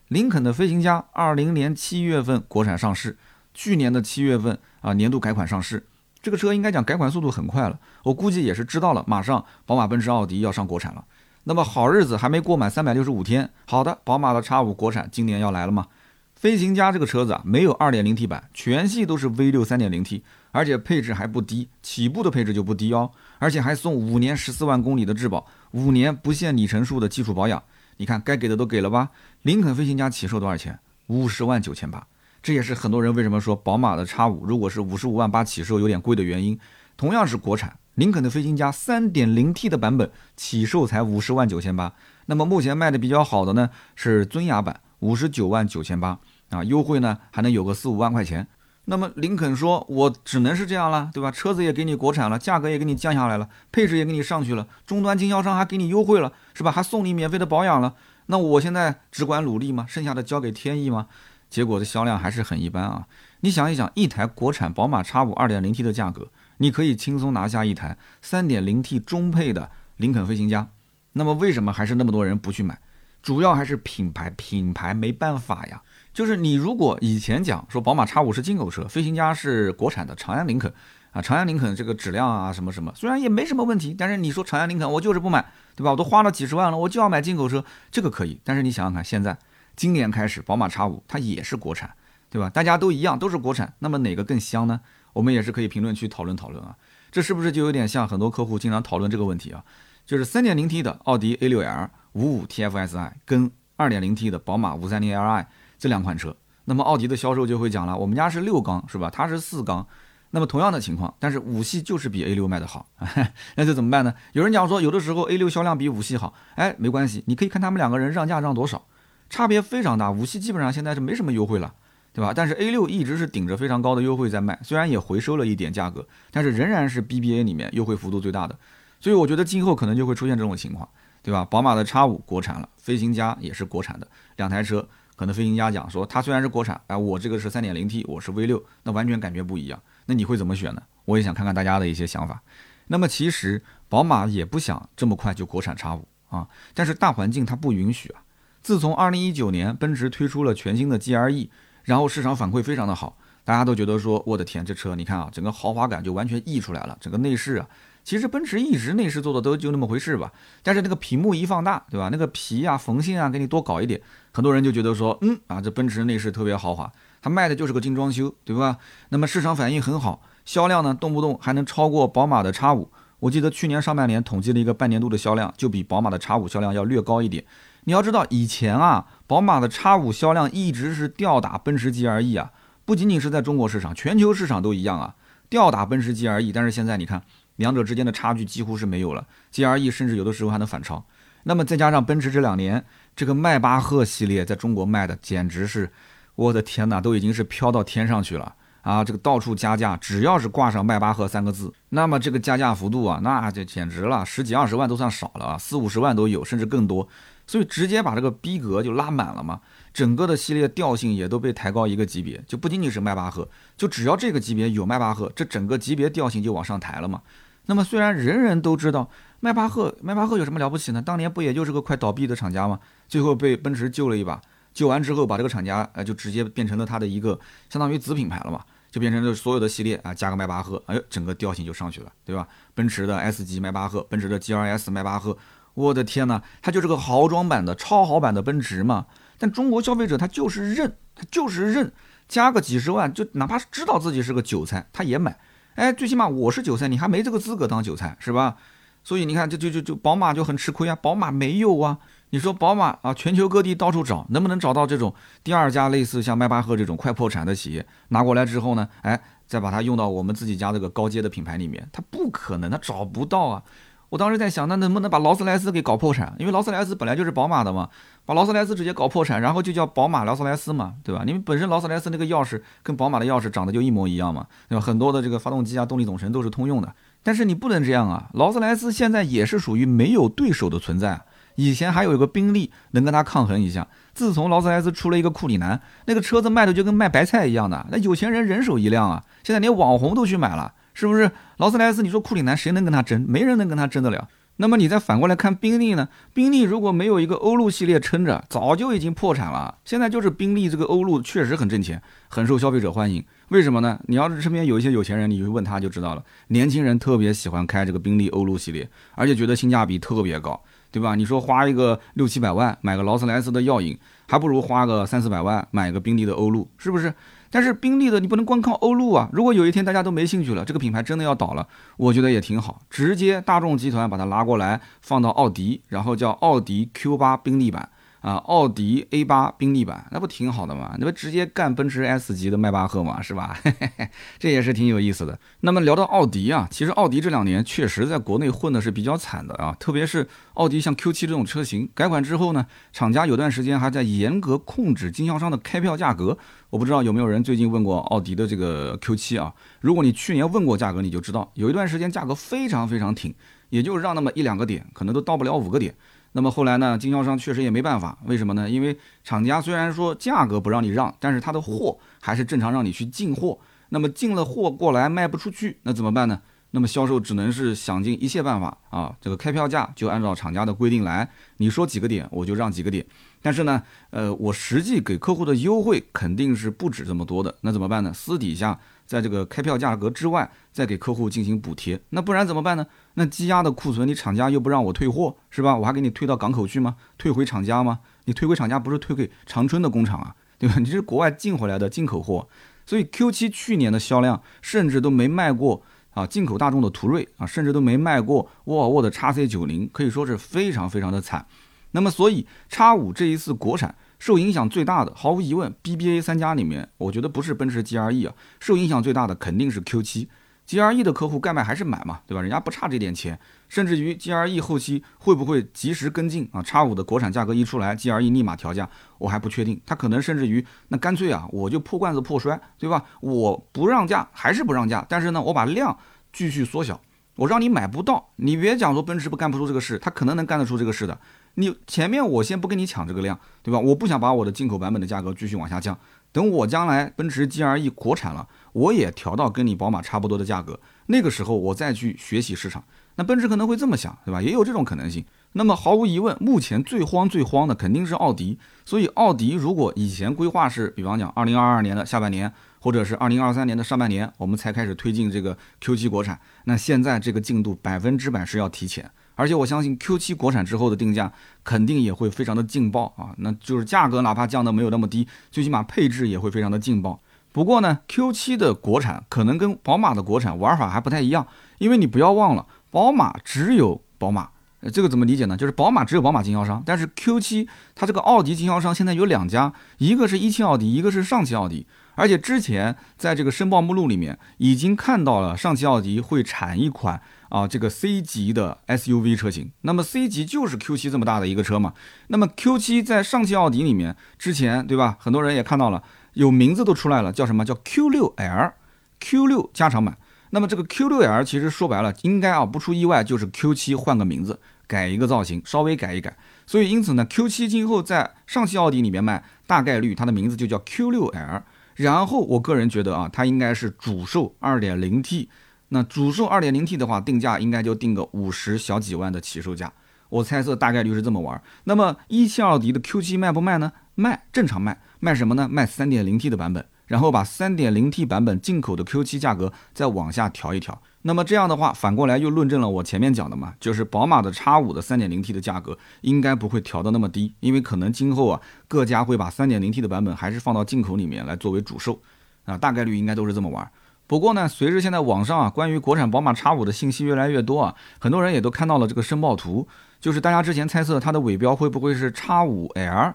[0.09, 3.19] 林肯的飞行家，二零年七月份国产上市，
[3.53, 5.87] 去年的七月份啊年度改款上市。
[6.23, 11.05] 这个车应该讲改款速度很快了，我估计也是知道了，马上宝马、奔驰、奥迪要上国产了。
[11.45, 15.87] 那么好日子还没过满三百六十五天，好的，宝马的叉五国产今年要来了吗？
[16.35, 20.23] 飞行家这个车子啊，没有二点零 T 版，全系都是 V 六三点零 T。
[20.51, 27.63] 而且配置还不低，起步的配置就不低哦，而且还送五年十四万公里的质保，五年不限里程数的基础保养。
[27.99, 29.11] 你看该给的都给了吧？
[29.43, 30.79] 林肯飞行家起售多少钱？
[31.09, 32.07] 五十万九千八。
[32.41, 36.59] 这也是很多人为什么说宝马的叉五如果是五十五万八起售有点贵的原因。
[36.97, 41.93] 同样是国产，林肯的飞行家三点零 T 的版本起售才五十万九千八。
[42.27, 46.19] 那么目前卖的比较好的呢是尊雅版，五十九万九千八
[46.51, 48.47] 啊，优惠呢还能有个四五万块钱。
[48.91, 51.31] 那么林肯说：“我只能是这样了，对吧？
[51.31, 56.73] 车子也给你国产了，价格也给你降下来了，配置也给你上去了，终端经销商还给你优惠了，是吧？
[56.73, 57.95] 还送你免费的保养了。
[58.27, 59.85] 那我现在只管努力吗？
[59.87, 61.09] 剩下的交给天意吗？
[61.51, 63.07] 结果的销量还是很一般啊！
[63.41, 70.69] 你想一想，一台国产宝马 X5 2.0T 的价格，你可以轻松拿下一台 3.0T 中配的林肯飞行家。
[71.13, 72.79] 那么为什么还是那么多人不去买？
[73.21, 80.73] 主要还是品牌，品牌没办法呀。”就是你如果以前讲说宝马 X 五是进口车，飞行家是国产的长安林肯
[81.13, 85.45] 啊，长安林肯这个质量啊什么什么，虽然也没什么问题，但是你说长安林肯我就是不买，
[85.77, 85.93] 对吧？
[85.93, 88.41] 我都花了几十万了，我就要买进口车，这个可以。
[88.43, 89.39] 但是你想想看，现在
[89.77, 91.93] 今年开始宝马 X 五它也是国产，
[92.29, 92.51] 对吧？
[92.51, 94.81] 大家都一样都是国产，那么哪个更香呢？
[95.13, 96.77] 我们也是可以评论区讨论讨论啊。
[97.11, 99.65] 这是不是就有点像很多客户经常讨论这个问题啊？
[100.05, 105.47] 就是 3.0T 的奥迪 A6L 五五 TFSI 跟 2.0T 的宝马 530Li。
[105.79, 109.09] 这两款车，那么奥迪的销售就会讲了，我们家是六缸是吧？
[109.11, 109.87] 它是四缸，
[110.31, 112.87] 那么同样的情况，但是五系就是比 A 六卖的好，
[113.57, 114.13] 那这怎么办呢？
[114.33, 118.85] 有人讲说，有的时候 A 六销量比五系好，哎，没关系，你可以看他们两个人让价让多少，
[119.31, 120.11] 差别非常大。
[120.11, 121.73] 五系基本上现在是没什么优惠了，
[122.13, 122.33] 对吧？
[122.35, 128.59] 但是 A 六一直是顶着非常高的优惠在卖，虽然也回收了一点价格，但是仍然是 BBA 里面优惠幅度最大的。
[129.01, 130.89] 所以我觉得今后可能就会出现这种情况，
[131.23, 131.45] 对吧？
[131.45, 134.87] 宝马的 X 五国产了，飞行家也是国产的两台车。
[135.19, 139.83] 可能飞行家讲说，它虽然是国产，哎，我这个是三点零 T，我是 V 六，那完全感觉不一样。
[140.07, 140.83] 那你会怎么选呢？
[141.07, 142.41] 我也想看看大家的一些想法。
[142.87, 148.23] 那么其实宝马也不想这么快就国产叉五啊，但是大环境它不允许啊。
[148.63, 151.49] 自从二零一九年奔驰推出了全新的 GLE，
[151.83, 157.69] 然后市场反馈非常的好，大家都觉得说，我的天，这车你看啊，整个豪华感就完全溢出来了，整个内饰啊。
[158.09, 162.09] 其实奔驰一直内饰做的都就那么回事吧，但是那个屏幕一放大，对吧？
[162.11, 164.01] 那个皮啊、缝线啊，给你多搞一点，
[164.33, 166.91] 很多人就觉得说，嗯啊，这奔驰内饰特别豪华，
[167.21, 168.79] 它卖的就是个精装修，对吧？
[169.11, 172.91] 那么市场反应很好，销量呢，动不动还能超过宝马的 X 五。
[173.19, 177.45] 我记得去年上半年统计了一个半年度的销量，就比宝马的 X 五销量要略高一点。
[177.85, 182.53] 你要知道，以前啊，宝马的 X 五销量一直是吊打奔驰 GLE 啊，
[182.87, 185.15] 不仅仅是在中国市场，全球市场都一样啊，
[185.51, 186.51] 吊打奔驰 GLE。
[186.55, 187.23] 但是现在你看。
[187.59, 191.05] 两者之间的差距几乎是没有了，G R E 甚至有的时候还能反超。
[191.45, 195.91] 那么再加上奔驰这两年这个迈巴赫系列在中国卖的简直是，
[196.35, 207.09] 我的天哪，都已经是飘到天上去了啊，这个到处加价，只要是挂上迈巴赫三个字，那么这个加价幅度啊，那就简直了，十几二十万都算少了啊，四五十万都有，甚至更多，
[207.47, 209.61] 所以直接把这个逼格就拉满了嘛，
[209.93, 217.23] 整个的系列调性也都被抬高一个级别，就不仅仅是迈巴赫，就只要这个级别有迈巴赫，这整个级别调性就往上抬了嘛。
[217.69, 219.09] 那么虽然人人都知道
[219.41, 221.03] 迈巴赫，迈巴赫有什么了不起呢？
[221.03, 222.81] 当年不也就是个快倒闭的厂家吗？
[223.07, 224.41] 最后被奔驰救了一把，
[224.73, 228.65] 救完之后把这个厂家呃就直接变成了它的一个相当于子品牌了嘛。
[228.91, 232.49] 就变成了所有的系列啊，加个迈巴赫，哎呦，整个调性就上去了，对吧？
[232.75, 235.37] 奔驰的 S 级迈巴赫，奔驰的 GLS 迈巴赫，
[235.75, 239.05] 我的天呐，它就是个豪装版的超豪版的奔驰嘛。
[239.37, 241.93] 但中国消费者他就是认，他就是认，
[242.29, 245.39] 加个几十万，就哪怕是知道自己是个韭菜，他也买。
[245.79, 248.57] 哎，最起码我是韭菜，你还没这个资格当韭菜，是吧？
[249.05, 251.99] 所以你看，就就就就宝马就很吃亏啊，宝马没有啊。
[252.31, 255.15] 你说宝马啊，全球各地到处找，能不能找到这种
[255.45, 258.89] 第二家类似像迈巴赫这种快破产的企业拿过来之后呢？
[259.03, 263.63] 哎，再把它用到我们自己家这个高阶的品牌里面，它不可能，它找不到啊。
[264.11, 266.35] 我当时在想，那能不能把劳斯莱斯给搞破产？
[266.39, 267.89] 因为劳斯莱斯本来就是宝马的嘛，
[268.25, 271.23] 把劳斯莱斯直接搞破产，然后就叫宝马劳斯莱斯嘛，对吧？
[271.27, 274.81] 因为本身劳斯莱斯那个钥匙跟宝马的钥匙长得就一模一样嘛，对吧？
[274.81, 278.29] 很多的这个发动机啊、动力总成都是通用的，但是你不能这样啊。
[278.33, 281.21] 劳斯莱斯现在也是属于没有对手的存在。
[281.57, 291.31] 以前还有一个宾利能跟他抗衡一下，自从劳斯莱斯出了一个库里南，那个车子卖的就跟卖白菜一样的，那有钱人人手一辆啊，现在连网红都去买了，是不是？
[291.59, 293.25] 劳斯莱斯，你说库里南谁能跟他争？
[293.29, 294.29] 没人能跟他争得了。
[294.61, 296.09] 那么你再反过来看宾利呢？
[296.33, 299.77] 宾利如果没有一个欧陆系列撑着，早就已经破产了。
[299.85, 303.25] 现在就是宾利这个欧陆确实很挣钱，很受消费者欢迎。
[303.49, 303.99] 为什么呢？
[304.07, 306.23] 你要是身边有一些有钱人，你去问他就知道了。
[306.49, 310.61] 年轻人特别喜欢开这个宾利欧陆系列，而且觉得性价比特别高。
[310.91, 311.15] 对吧？
[311.15, 317.13] 你说花一个六七百万买个劳斯莱斯的耀影，还不如花个三四百万买个宾利的欧陆，是不是？
[317.51, 319.27] 但是宾利的你不能光靠欧陆啊！
[319.33, 327.89] 如果有一天大家都没兴趣了，这个品牌真的要倒了，我觉得也挺好，直接大众集团把它拉过来放到奥迪，然后叫奥迪 Q 八宾利版。
[328.21, 330.97] 啊，奥迪 A 八宾利版那不挺好的吗？
[330.99, 333.57] 那不直接干奔驰 S 级的迈巴赫吗，是吧？
[334.39, 335.39] 这也是挺有意思的。
[335.61, 346.37] 那么聊到奥迪啊，其实奥迪这两年确实在国内混的是比较惨的啊，特别是奥迪像 Q 七这种车型改款之后呢，厂家有段时间还在严格控制经销商的开票价格。
[346.71, 349.55] 我不知道有没有人最近问过奥迪的这个 Q 七啊？
[349.81, 353.35] 如果你去年问过价格，你就知道有一段时间价格非常非常挺，
[353.71, 355.95] 也就是让那么一两个点，可能都到不了五个点。
[356.33, 356.97] 那么后来呢？
[356.99, 358.69] 经销商确实也没办法，为什么呢？
[358.69, 363.59] 因为厂家虽然说价格不让你让，但是他的货还是正常让你去进货。
[363.89, 366.41] 那么进了货过来卖不出去，那怎么办呢？
[366.73, 373.05] 那么销售只能是想尽一切办法啊，这个开票价就按照厂家的规定来，你说几个点我就让几个点。
[373.41, 377.57] 但是呢，呃，我实际给客户的优惠肯定是不止这么多的。
[377.63, 378.13] 那怎么办呢？
[378.13, 378.79] 私底下。
[379.09, 382.87] 在这个开票价格之外，再给客户进行补贴，那不然怎么办呢？
[383.15, 385.75] 那积压的库存，你厂家又不让我退货，是吧？
[385.75, 386.95] 我还给你退到港口去吗？
[387.17, 388.01] 退回厂家吗？
[388.27, 390.77] 你退回厂家不是退给长春的工厂啊，对吧？
[390.79, 392.47] 你是国外进回来的进口货，
[392.85, 401.47] 所以 Q7 去年的销量甚至都没卖过啊，进口大众的途锐啊，甚至都没卖过沃尔沃的 x C 九零，可以说是非常非常的惨。
[401.93, 403.95] 那么，所以 x 五这一次国产。
[404.19, 412.43] 受影响最大的，毫无疑问，BBA 三家里面，我觉得不是奔驰 G R E 啊，受影响最大的肯定是 Q7，GLE 的客户该买还是买嘛，对吧？
[412.43, 416.61] 人家不差这点钱，甚至于 G R E 后期会不会及时跟进啊？
[416.63, 423.05] 叉五的国产价格一出来，G R E 立马调价，我还不确定，他可能甚至于那干脆啊，我就破罐子破摔，对吧？
[423.21, 425.97] 我不让价还是不让价，但是呢，我把量
[426.33, 427.01] 继续缩小，
[427.37, 431.17] 我让你买不到，你别讲说奔驰不干不出这个事，他可能能干得出这个事的。
[431.59, 433.81] 你前面我先不跟你抢这个量，对吧？
[433.81, 435.99] 我不想把我的进口版本的价格继续往下降。
[436.31, 442.85] 等我将来奔驰 G R E 国产了，我也调到跟你宝马差不多的价格，那个时候我再去学习市场。
[443.17, 444.41] 那奔驰可能会这么想，对吧？
[444.41, 445.25] 也有这种可能性。
[445.55, 448.57] 那么毫无疑问，目前最慌最慌的肯定是奥迪。
[448.85, 459.11] 所以奥迪如果以前规划是，比方讲二零二二年的下半年，或者是二零二三年的上半年，我们才开始推进这个 Q7 国产，那现在这个进度百分之百是要提前。
[459.39, 467.21] 而且我相信 Q7 国产之后的定价肯定也会非常的劲爆啊，那就是价格哪怕降的没有那么低，最起码配置也会非常的劲爆。
[467.53, 471.47] 不过呢，Q7 的国产可能跟宝马的国产玩法还不太一样，
[471.79, 474.49] 因为你不要忘了，宝马只有宝马，
[474.93, 475.57] 这个怎么理解呢？
[475.57, 481.87] 就是宝马只有宝马经销商，但是 Q7 它这个奥迪经销商现在有两家，一个是一汽奥迪，一个是上汽奥迪。
[482.17, 487.23] 而且之前在这个申报目录里面已经看到了上汽奥迪会产一款。
[487.49, 491.95] 啊，这个 C 级的 SUV 车型，那么 C 级就是 Q7 这么大的一个车嘛？
[492.27, 495.17] 那么 Q7 在上汽奥迪里面之前，对吧？
[495.19, 496.03] 很多人也看到了，
[496.35, 500.19] 有名字都出来了，叫什么叫 Q6L，Q6 加长版。
[500.51, 506.37] 那么这个 Q6L 其实说白了，应该啊不出意外就是 Q7 换个名字，改一个造型，稍微改一改。
[506.67, 511.63] 所以因此呢，Q7 今后在上汽奥迪里面卖，大概率它的名字就叫 Q6L。
[511.97, 515.49] 然后我个人觉得啊，它应该是主售 2.0T。
[515.89, 519.93] 那主售 2.0T 的话，定价应该就定个五十小几万的起售价。
[520.29, 521.61] 我猜测大概率是这么玩。
[521.85, 523.93] 那么一汽奥迪的 Q7 卖不卖呢？
[524.15, 525.01] 卖，正常卖。
[525.21, 525.69] 卖什么呢？
[525.71, 526.85] 卖 3.0T 的版本。
[527.07, 542.21] 然后把 3.0T 版本进口的 Q7 价格再往下调一调，那么这样的话，反过来又论证了我前面讲的嘛，就是宝马的 X5 的 3.0T 的价格应该不会调的那么低，因为可能今后啊各家会把 3.0T 的版本还是放到进口里面来作为主售，
[542.67, 543.91] 啊大概率应该都是这么玩。
[544.29, 549.89] 不过呢，随着现在网上啊关于国产宝马 X5 的信息越来越多啊，很多人也都看到了这个申报图，
[550.21, 553.33] 就是大家之前猜测它的尾标会不会是 X5L，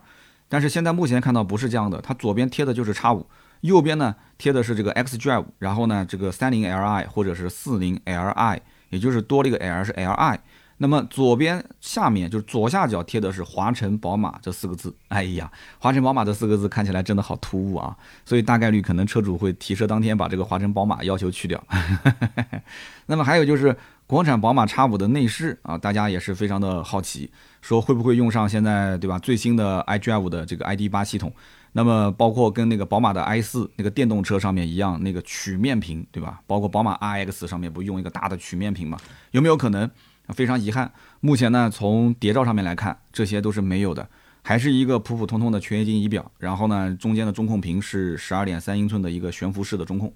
[0.48, 3.26] 但是现在目前看到不是这样的，它左边贴的就是 X5。
[3.62, 10.38] 右边呢贴的是这个 xDrive，然后呢这个三零 Li 或者是四零 Li，也就是多了一个 L 是 Li。
[10.78, 14.94] 那么左边下面就是左下角贴的是华晨宝马这四个字。
[15.08, 17.96] 哎呀，华晨宝马这四个字看起来真的好突兀啊！
[18.26, 21.64] 所以大概率可能车主会提车当天把这个华晨宝马要求去掉。
[23.06, 23.76] 那么还有就是
[24.08, 27.30] 国产宝马 X5 的内饰啊，大家也是非常的好奇，
[27.62, 31.32] 说会不会用上现在对吧最新的 iDrive 的这个 ID.8 系统？
[31.76, 36.40] 那么包括跟那个宝马的 i4 那个电动车上面一样，那个曲面屏，对吧？
[36.46, 38.98] 包括宝马 RX 上面不用一个大的曲面屏吗？
[39.32, 39.90] 有没有可能？
[40.34, 40.92] 非常遗憾，
[41.22, 44.08] 目前呢，从谍照上面来看，这些都是没有的，
[44.42, 46.30] 还是一个普普通通的全液晶仪表。
[46.40, 50.12] 然后呢，中间的中控屏是十二点三英寸的一个悬浮式的中控。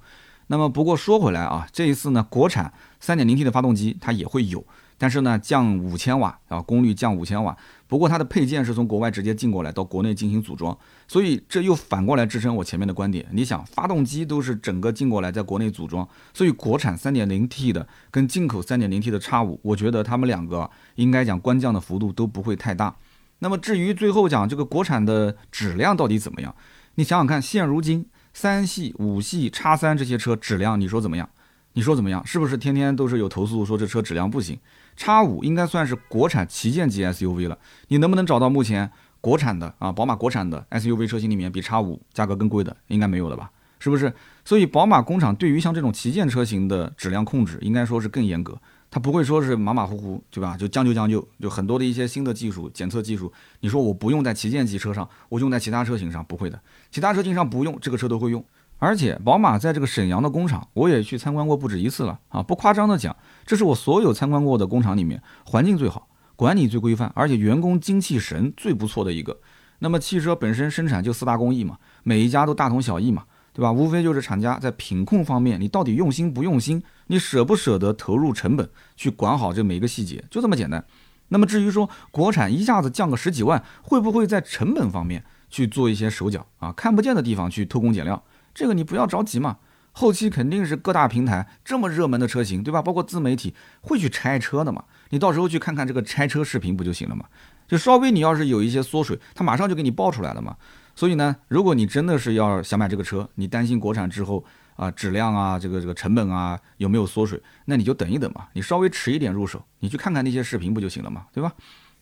[0.47, 4.65] 那么不过说回来啊，这一次呢，国产三点零 T 的发动机它也会有。
[4.97, 7.55] 但是呢，降五千瓦啊，功率降五千瓦。
[7.87, 13.25] 不过它的配件是从国外直接进过来到国内进行组装，所以这又反过来支撑我前面的观点。
[13.31, 22.93] 你想，发动机都是整个进过来在国内组装，所以国产 3.0T 的跟进口 3.0T 的叉五我觉得他们两个应该讲官降的幅度都不会太大。
[23.39, 26.53] 那么至于最后讲这个国产的质量到底怎么样，
[26.95, 31.29] 你想想看，现如今三系、五系、叉三这些车质量，你说怎么样？
[31.73, 32.25] 你说怎么样？
[32.25, 34.59] 是不是天天都是有投诉说这车质量不行？
[34.97, 37.57] 叉五应该算是国产旗舰级 SUV 了，
[37.87, 42.75] 你能不能找到目前国产的啊，宝马国产的 SUV 车型里面比叉五价格更贵的？
[42.87, 43.51] 应该没有了吧？
[43.79, 44.11] 是不是？
[44.43, 50.57] 所以宝马工厂对于像这种旗舰车型的质量控制，应该说是更严格，它不会说是马马虎虎，对吧？
[50.57, 58.43] 就将就将就，就很多的一些新的技术检测技术，你说我不用在旗舰级车上，我用在其他车型上，不会的，其他车型上不用，这个车都会用。
[58.79, 62.43] 而且宝马在这个沈阳的工厂，我也去参观过不止一次了啊！
[62.43, 69.39] 不夸张的讲，这是我所有参观过的工厂里面环境最好、管理最规范，而且员工精气神最不错的一个。
[69.79, 73.71] 那么汽车本身生产就四大工艺嘛，每一家都大同小异嘛，对吧？
[73.71, 80.83] 无非就是厂家在品控方面，你到底用心不用心，你舍不舍得投入成本去管好这每一个细节，就这么简单。
[81.29, 86.71] 那么至于说国产一下子降个十几万，会不会在成本方面去做一些手脚啊？
[86.71, 88.23] 看不见的地方去偷工减料？
[88.57, 89.57] 这个你不要着急嘛，
[89.91, 92.81] 后期肯定是各大平台这么热门的车型，对吧？
[92.81, 97.25] 包括自媒体会去拆车的嘛，你到时候去看看这个拆车视频不就行了嘛？
[97.67, 100.55] 就稍微你要是有一些缩水，它马上就给你爆出来了嘛。
[100.95, 104.43] 所以呢，如果你真的是要想买这个车，你担心国产之后
[104.75, 111.53] 啊质量啊这个这个成本啊有没有缩水，那你就等一等嘛，你稍微迟一点入手，你去看看那些视频不就行了嘛，对吧？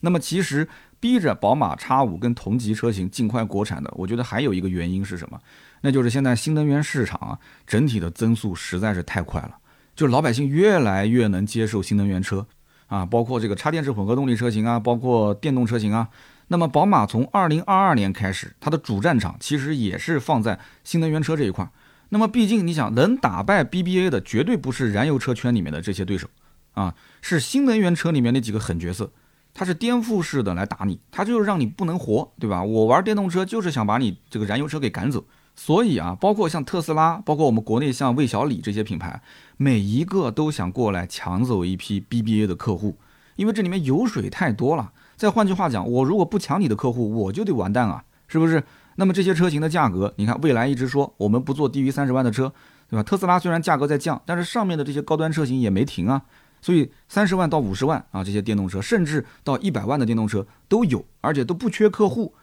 [0.01, 0.67] 那么其实
[0.99, 5.39] 逼着宝马 X5 跟同级车型尽快国产的，我觉得还有一个原因是什么？
[5.85, 9.55] 那就是现在新能源市场啊，整体的增速实在是太快了，
[9.95, 12.47] 就老百姓越来越能接受新能源车
[12.87, 16.09] 啊，包括这个插电式混合动力车型啊，包括电动车型啊。
[16.47, 21.69] 那么宝马从二零二二年开始，它的主战场其实也是放在新能源车这一块。
[22.09, 26.27] 那么毕竟你想，能打败 BBA 的绝对不是燃油车圈里面的这些对手
[26.73, 29.11] 啊，是新能源车里面那几个狠角色。
[29.53, 32.63] 它是颠覆式的来打你，它就是让你不能活，对吧？
[32.63, 35.23] 我玩电动车就是想把你这个燃油车给赶走。
[35.55, 39.21] 所以啊，包括像特斯拉，包括我们国内像魏小李这些品牌，
[39.57, 42.97] 每一个都想过来抢走一批 BBA 的客户，
[43.37, 44.91] 因为这里面油水太多了。
[45.15, 48.63] 再换句话讲，我如果不抢你的客户，我就得完蛋啊，是不是？
[48.97, 52.51] 那么这些车型的价格，你看蔚来一直说我们不做低于三十万的车，
[52.89, 53.03] 对吧？
[53.03, 56.21] 特斯拉虽然价格在降，但是上面的这些高端车型也没停啊。
[56.61, 62.33] 所以三十万到五十万啊，这些电动车，甚至到一百万的电动车都有，而且都不缺客户。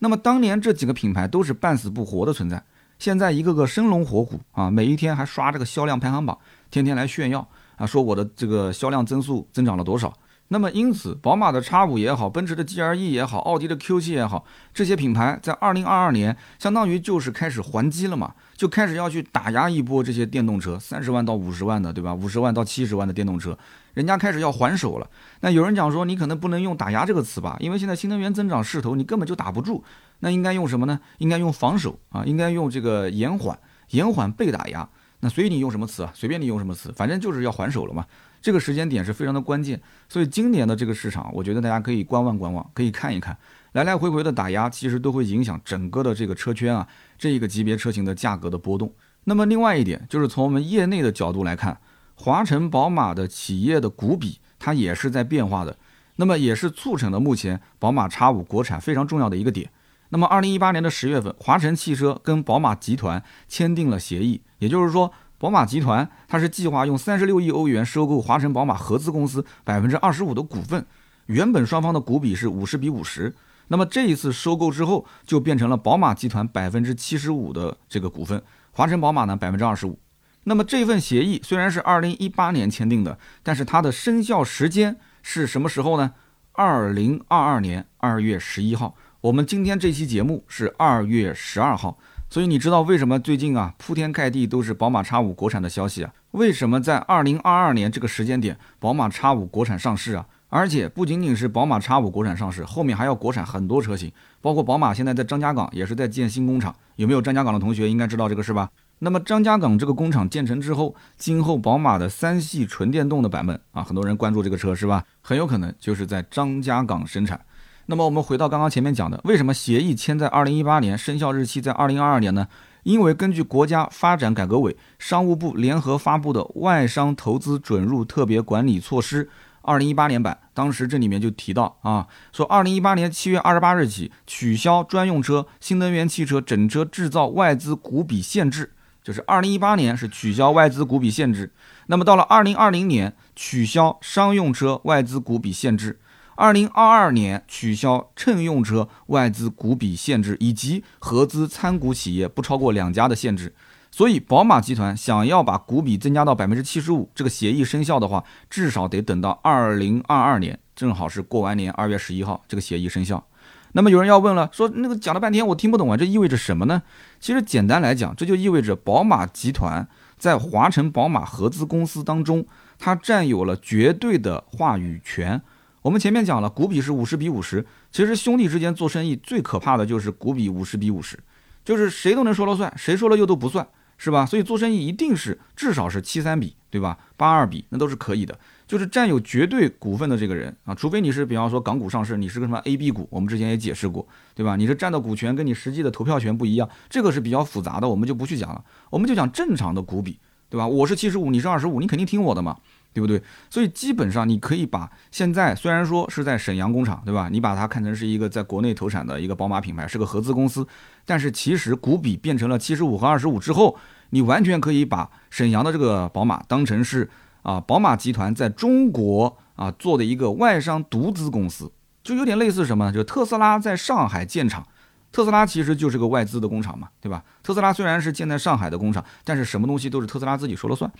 [0.00, 2.62] 那么当年这几个品牌都是半死不活的存在，
[2.98, 6.36] 现在一个个生龙活虎啊，每一天还刷这个销量排行榜，
[6.70, 10.12] 天天来炫耀啊，说我的这个销量增速增长了多少。
[10.52, 22.12] 那么因此，宝马的 X 五也好，奔驰的 GLE 也好，奥迪的 Q7 也好，这些品牌在2022年相当于就是开始还击了嘛，就开始要去打压一波这些电动车，三十万到五十万的，对吧？
[22.12, 23.56] 五十万到七十万的电动车，
[24.00, 25.06] 人家开始要还手了。
[25.40, 29.84] 那有人讲说，你可能不能用打压这个词吧，因为现在新能源增长势头你根本就打不住。
[30.20, 30.98] 那应该用什么呢？
[31.18, 33.58] 应该用防守啊，应该用这个延缓，
[33.90, 34.88] 延缓被打压。
[35.20, 36.10] 那随你用什么词啊？
[36.14, 38.06] 随便你用什么词，反正就是要还手了嘛。
[38.40, 43.36] 这个时间点是非常的关键，所以今年的这个市场，我觉得大家可以观望观望，可以看一看，
[43.72, 48.90] 来来回回的打压，其实都会影响整个的这个车圈啊，这一个级别车型的价格的波动。
[49.24, 51.78] 那么另外一点，就是从我们业内的角度来看，
[52.22, 55.78] 华晨宝马的企业的股比它也是在变化的，
[56.16, 59.70] 那么也是促成了目前宝马 X 五国产非常重要的一个点。
[60.10, 65.10] 那么二零一八年的十月份，华晨汽车跟宝马集团签订了协议，也就是说。
[65.38, 70.84] 宝马集团，它是计划用三十六亿欧元收购华晨宝马合资公司百分之二十五的股份。
[71.24, 73.34] 原本双方的股比是五十比五十，
[73.68, 79.98] 那么这一次收购之后，就变成了宝马集团百分之七十五的这个股份，华晨宝马呢百分之二十五。
[80.44, 86.12] 那么这份协议虽然是二零一八年签订的，但是它的生效时间是什么时候呢？
[86.52, 88.94] 二零二二年二月十一号。
[89.20, 91.98] 我们今天这期节目是二月十二号。
[92.28, 96.12] 所以你知道为什么最近啊铺天盖地都是宝马叉五国产的消息啊？
[96.30, 100.24] 为什么在二零二二年这个时间点，宝马叉五国产上市啊？
[100.48, 106.74] 而且不仅仅是宝马叉五国产上市，后面还要国产很多车型，包括宝马现在在张家港也是在建新工厂。
[106.96, 108.70] 有没有张家港的同学应该知道这个事吧？
[109.02, 115.02] 那么张家港这个工厂建成之后，今后宝马的三系纯电动的版本啊，很多人关注这个车是吧？
[115.22, 117.40] 很有可能就是在张家港生产。
[117.86, 122.46] 那么我们回到刚刚前面讲的，为什么协议签在二零一八年，生效日期在二零二二年呢？
[122.82, 129.24] 因为根据国家发展改革委、商务部联合发布的《外商投资准入特别管理措施》
[129.62, 138.72] 二零一八年版，当时这里面就提到啊，说二零一八年七月二十八日起取消专用车、新能源汽车整车制造外资股比限制，
[139.10, 141.52] 就是二零一八年是取消外资股比限制，
[141.88, 145.98] 那么到了二零二零年取消商用车外资股比限制。
[146.36, 153.52] 二零二二年取消乘用车外资股比限制，以及合资参股企业不超过两家的限制。
[153.90, 163.26] 所以，宝马集团想要把股比增加到百分之七十五，这个协议生效的话，至少得等到二零二二年，正好是过完年二月十一号，这个协议生效。
[163.72, 166.82] 那么有人要问了，说那个讲了半天我听不懂啊，这意味着什么呢？
[167.20, 169.86] 其实简单来讲，这就意味着宝马集团
[170.18, 172.44] 在华晨宝马合资公司当中，
[172.78, 175.40] 它占有了绝对的话语权。
[175.82, 177.64] 我们前面讲了，股比是五十比五十。
[177.90, 181.18] 其实兄弟之间做生意最可怕的就是股比五十比五十，
[181.64, 184.26] 就是谁都能说了算，谁说了又都不算，是吧？
[184.26, 186.98] 所以做生意一定是至少是七三比，对吧？
[187.16, 188.38] 八二比那都是可以的。
[188.70, 194.54] 就是占有绝对股份的这个人啊，除非你是比方说港股上市，你是个什么 A、B 股，我们之前也解释过，对吧？
[194.54, 198.64] 你是占的股权跟你实际的投票权不一样，这个是比较复杂的，我们就不去讲了。
[198.88, 200.64] 我们就讲正常的股比，对吧？
[200.64, 202.58] 我是七十五，你是二十五，你肯定听我的嘛。
[202.92, 203.22] 对不对？
[203.48, 207.28] 所以基本上你可以把现在虽然说是在沈阳工厂，对吧？
[207.30, 210.66] 你把它看成是一个在国内投产的一个宝马品牌，是个合资公司，
[211.04, 213.76] 但是其实股比变成了七十五和二十五之后，
[214.10, 217.08] 你完全可以把沈阳的这个宝马当成是
[217.42, 221.70] 啊宝马集团在中国啊做的一个外商独资公司，
[222.02, 222.92] 就有点类似什么呢？
[222.92, 224.66] 就特斯拉在上海建厂，
[225.12, 227.24] 特斯拉其实就是个外资的工厂嘛，对吧？
[227.42, 230.90] 特斯拉虽然是建在上海的工厂，但是什么东西都是特斯拉自己说了算。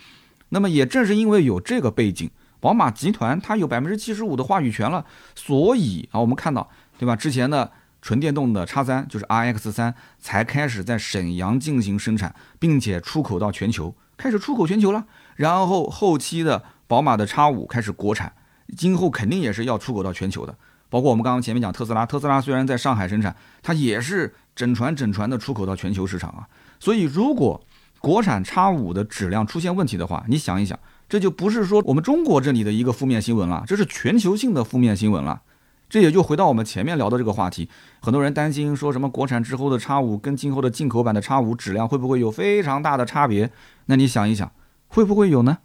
[0.51, 7.15] 那么也正是因为有这个背景，宝马集团它有百分之七十五的话语权了，所以啊，我们看到，对吧？
[7.15, 7.71] 之前的
[8.03, 15.05] 纯电动的叉三就是 RX 三才开始在沈阳进行生产，并且出口到全球，开始出口全球了。
[15.41, 18.31] 然后后期的宝马的叉五开始国产，
[18.77, 20.55] 今后肯定也是要出口到全球的。
[20.91, 26.47] 包括我们刚刚前面讲特斯拉，特斯拉虽然在上海生产，它也是整船整船的出口到全球市场啊。
[26.79, 27.59] 所以如果
[28.01, 35.41] 国产叉五的质量出现问题的话，你想一想，这就不是说我们中国这里的一个负面新闻了，这是全球性的负面新闻了。
[35.89, 37.67] 这也就回到我们前面聊的这个话题，
[38.03, 43.51] 很多人担心说什么国产之后的叉五跟今后的进口版的叉五质量会不会有非常大的差别？
[43.87, 44.53] 那你想一想，
[44.91, 45.57] 会不会有呢？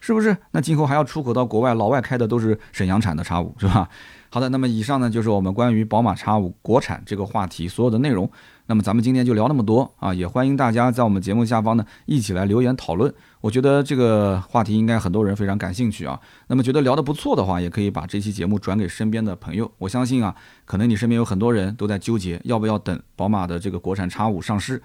[0.00, 0.36] 是不是？
[0.52, 3.88] 那今后还要出口到国外，老外开的都是沈阳产的叉五，是吧？
[4.30, 8.30] 好的，那么以上呢就是我们关于宝马叉五国产这个话题所有的内容。
[8.66, 13.12] 那么咱们今天就聊那么多啊，也欢迎大家在我们节目下方呢一起来留言讨论。
[13.40, 16.20] 我觉得这个话题应该很多人非常感兴趣啊。
[16.46, 19.68] 那么觉得聊得不错的话，也可以把这期节目转给身边的朋友。
[19.78, 24.80] 我相信啊，可能你身边有很多人都在纠结要不要等宝马的这个国产叉五上市。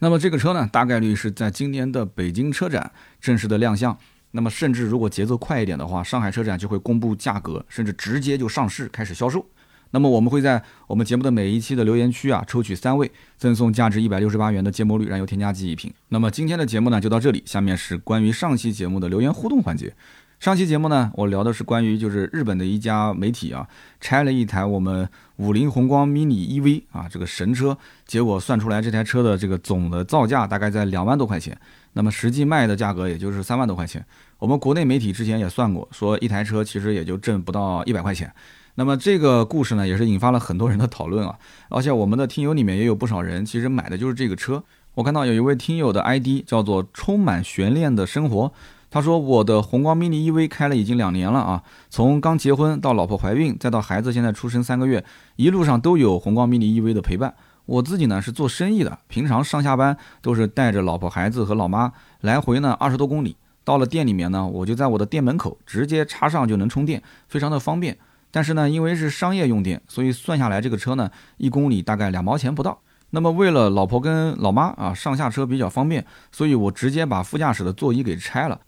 [0.00, 3.96] 那么这个车呢，大概率是在今年的北京车展正式的亮相。
[4.32, 9.44] 那么甚至如果节奏快一点的话，上海车展就会公布价格，甚至直接就上市开始销售。
[9.90, 15.90] 那么我们会在我们节目的每一期的留言区啊，抽取三位，赠送价值一百六十八元的芥末绿燃油添加剂一瓶。
[16.10, 19.94] 那么今天的节目呢就到这里，下面是关于上期节目的留言互动环节。
[20.40, 23.66] 上期节目呢，我聊的是关于就是日本的一家媒体啊，
[24.00, 25.08] 拆了一台我们
[25.38, 27.76] 五菱宏光 mini EV 啊这个神车，
[28.06, 31.58] 结果算出来这台车的这个总的造价大概在两万多块钱，
[31.94, 34.04] 那么实际卖的价格也就是三万多块钱。
[34.38, 38.32] 我们国内媒体之前也算过，说一台车其实也就挣不到一百块钱。
[38.76, 41.36] 那么这个故事呢，也是引发了很多人的讨论啊，
[41.68, 44.62] 而且我们的听友里面也有不少人其实买的就是这个车。
[44.94, 48.52] 我看到有一位听友的 ID 叫做充满悬念的生活。
[48.90, 55.04] 他说：“我的宏光 mini EV 开了已经两年了啊，从刚结婚到老婆怀孕，再到孩子现在出生三个月，
[55.36, 57.34] 一路上都有宏光 mini EV 的陪伴。
[57.66, 63.36] 我自己呢是做生意的，平常上下班都是带着老婆孩子和老妈来回呢二十多公里。
[63.62, 67.98] 到了店里面呢，我就在我的店门口直接插上就能充电，非常的方便。
[68.30, 72.80] 但是呢，因为是商业用电，所以算下来这个车呢一公里大概两毛钱不到。
[73.10, 78.58] 那么为了老婆跟老妈啊上下车比较方便，所以我直接把副驾驶的座椅给拆了。”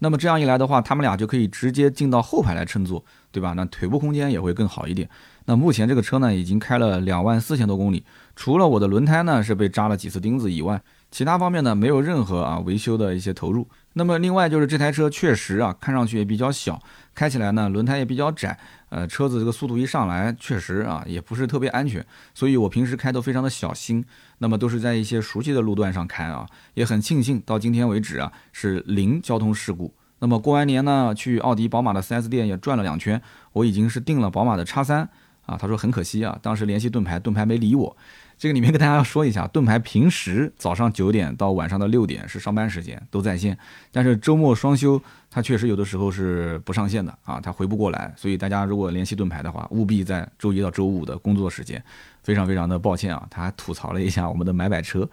[0.00, 3.54] 那么这样一来的话，他们俩就可以直接进到后排来乘坐，对吧？
[3.56, 5.08] 那腿部空间也会更好一点。
[5.44, 10.80] 那目前这个车呢，已经开了两万四千多公里，除了我的轮胎呢是被扎了几次钉子以外，
[11.10, 13.68] 其他方面呢没有任何啊维修的一些投入。
[13.94, 16.80] 那么另外就是这台车确实啊，看上去也比较小，
[17.14, 18.58] 开起来呢轮胎也比较窄，
[18.90, 24.04] 呃，车子这个速度一上来，确实啊也不是特别安全，所以我平时开都非常的小心。
[24.38, 29.94] 那么都是在一些熟悉的路段上开啊，也很庆幸到今天为止啊是零交通事故。
[30.18, 33.20] 那么过完年呢，去奥迪、宝马的 4S 店也转了两圈，
[33.52, 35.08] 我已经是订了宝马的叉三
[35.46, 35.56] 啊。
[35.56, 37.96] 他说很可惜啊，当时联系盾牌，盾牌没理我。
[38.40, 43.54] 这个里面跟大家说一下，盾牌平时早上九点到晚上的六点是上班时间，都在线，
[43.92, 44.98] 但是周末双休，
[45.30, 48.10] 他确实有的时候是不上线的啊，他回不过来。
[48.16, 51.84] 所以大家如果联系盾牌的话，务必在周一到周五的工作时间。
[52.22, 55.06] 非常非常的抱歉啊，他还吐槽了一下我们的买买车。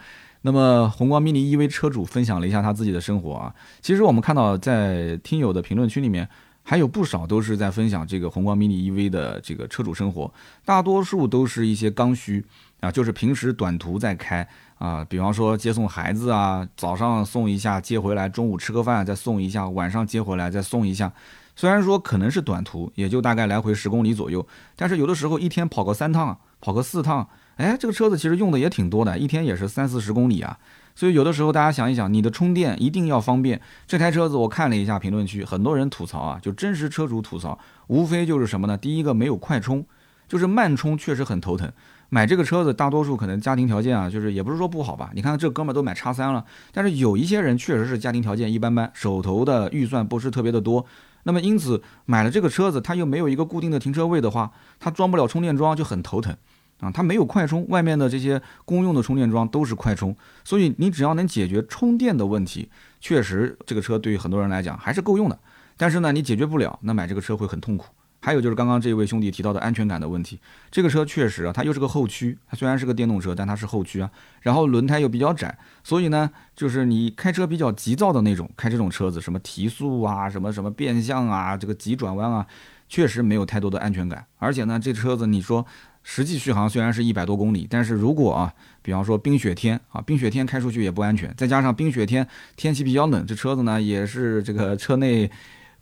[0.44, 6.26] 那么宏光 mini EV 车主分享了一下他自己的生活啊，其实我们看到在听友的评论区里面
[6.64, 12.46] 还有不少都是在分享这个宏光 mini EV 的这个车主生活，大多数都是一些刚需
[12.80, 14.48] 啊，就是平时短途在开
[14.78, 21.12] 啊，比方说接送孩子啊，早上送一下接回来，中午吃个饭再送一下，晚上接回来再送一下。
[21.56, 27.28] 虽然说可能是短途，也就大概来回十公里左右，但是有的时候一天跑个三趟，跑个四趟。
[27.56, 30.56] 哎，这个车子其实用的也挺多的，一天也是三四十公里啊。
[30.94, 33.60] 所以有的时候大家想一想，你的充电一定要方便。
[33.88, 37.58] 这台车子我看了一下评论区，很多人吐槽啊，就真实车主吐槽，
[37.88, 38.78] 无非就是什么呢？
[38.78, 39.84] 第一个没有快充，
[40.28, 41.72] 就是慢充确实很头疼。
[42.10, 45.12] 买这个车子，大多数可能家庭条件啊，就是也不是说不好吧。
[45.14, 50.86] 你看这哥们儿都买叉三了，但是有一些人确实是家庭条件一般般，手头的预算不是特别的多。
[51.24, 56.36] 那么因此买了这个车子，他又没有一个固定的停车位的话，他装不了充电桩就很头疼。
[56.80, 62.70] 啊，它没有快充，外面的这些公用的充电桩都是快充，所以你只要能解决充电的问题，
[63.02, 65.40] 确实这个车对于很多人来讲还是够用的。
[65.76, 67.88] 但是呢，你解决不了，那买这个车会很痛苦。
[68.20, 70.40] 还有就是刚刚这位兄弟提到的安全感的问题，
[70.72, 74.10] 这个车确实啊，它又是个后驱，它虽然是个电动车，但它是后驱啊，
[74.42, 82.46] 然后轮胎又比较窄，所以呢，就是你开车比较急躁的那种，开这种车子，什么提速啊，什么什么变向啊，这个急转弯啊，
[82.90, 84.26] 确实没有太多的安全感。
[84.38, 85.66] 而且呢，这车子你说。
[86.10, 91.34] 实际续航虽然是一百多公里，但是如果啊，比方说冰雪天啊，冰雪天开出去也不安全。
[91.36, 95.30] 再加上冰雪天天气比较冷，这车子呢也是这个车内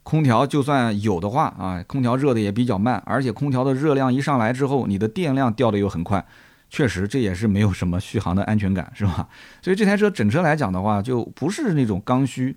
[0.05, 6.23] 空调就算有的话啊，空调热的也比较慢，而且空调的热量一上来之后，你的电量掉的又很快，
[6.69, 9.27] 确实这也是没有什么续航的安全感，是吧？
[9.63, 12.55] 所以这台车整车来讲的话，就不是那种刚需，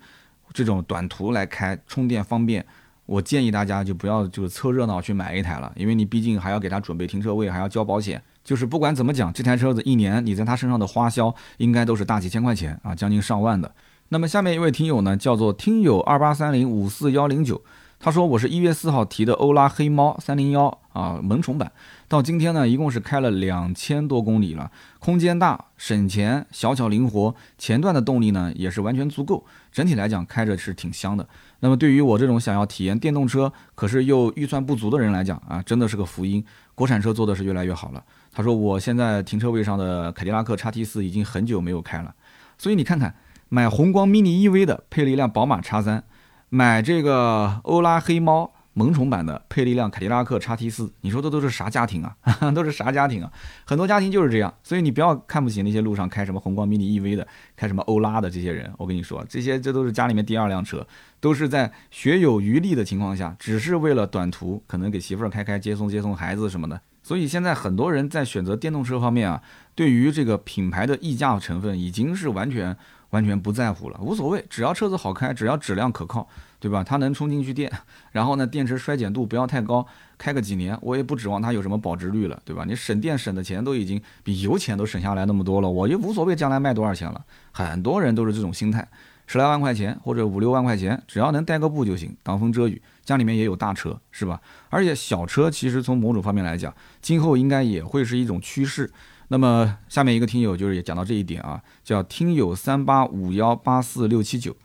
[0.53, 2.63] 这种短途来开，充电方便。
[3.07, 8.21] 我建议大家就不要就是凑热闹去买一台了，因为你毕竟还要给他准备停车位，还要交保险。
[8.43, 13.73] 就是不管怎么讲，这台车子一年你在他身上的花销应该都是大几千块钱啊，将近上万的。
[14.11, 17.61] 那么下面一位听友呢，叫做听友二八三零五四幺零九，
[17.99, 21.71] 他说我是一月四号提的欧拉黑猫三零幺啊，萌宠版。
[22.07, 31.27] 到今天呢，一共是开了两千多公里了，空间大、省钱、小巧灵活，前段的动力呢也是完全足够，整体来讲开着是挺香的。
[31.59, 36.43] 那么对于我这种想要体验电动车，可是又预算不足的人来讲啊，真的是个福音。
[36.73, 38.03] 国产车做的是越来越好了。
[38.31, 42.15] 他说我现在停车位上的凯迪拉克叉 T 四已经很久没有开了，
[42.57, 43.13] 所以你看看，
[43.49, 46.03] 买宏光 mini EV 的配了一辆宝马叉三，
[46.49, 48.53] 买这个欧拉黑猫。
[48.73, 52.15] 萌宠版的配了一辆凯迪拉克叉 T 四，你说这都是啥家庭啊？
[52.55, 53.29] 都是啥家庭啊？
[53.65, 57.27] 很多家庭就是这样，所以你不要看不起那些路上开什么宏光 mini EV 的，
[57.57, 58.71] 开什么欧拉的这些人。
[58.77, 60.85] 我跟你说，这些这都是家里面第二辆车，
[61.19, 66.79] 都是在学有余力的情况下，只是为了短途，可能给媳妇儿开开接送接送孩子什么的。
[67.03, 69.41] 所以现在很多人在选择电动车方面啊，
[69.75, 72.77] 对于这个品牌的溢价成分已经是完全
[73.11, 76.27] 完全不在乎了，无所谓，只要车子好开，只要质量可靠。
[76.61, 76.83] 对吧？
[76.83, 77.71] 它能充进去电，
[78.11, 79.87] 然后呢，电池衰减度不要太高，
[80.17, 82.65] 开个几年，我也不指望它有什么保值率了，对吧？
[82.67, 87.23] 你省电省的钱都已经比油钱都省下来那么多了，我也无所谓将来卖多少钱了。
[87.53, 88.85] 很多人都是这种心态，
[89.25, 92.81] 十来万块钱或者五六万块钱，只要能带个步就行，挡风遮雨。
[93.05, 94.41] 家里面也有大车，是吧？
[94.67, 98.91] 而且小车其实从某种方面来讲，今后应该也会是一种趋势。
[99.29, 104.55] 那么下面一个听友就是也讲到这一点啊，叫听友三八五幺八四六七九。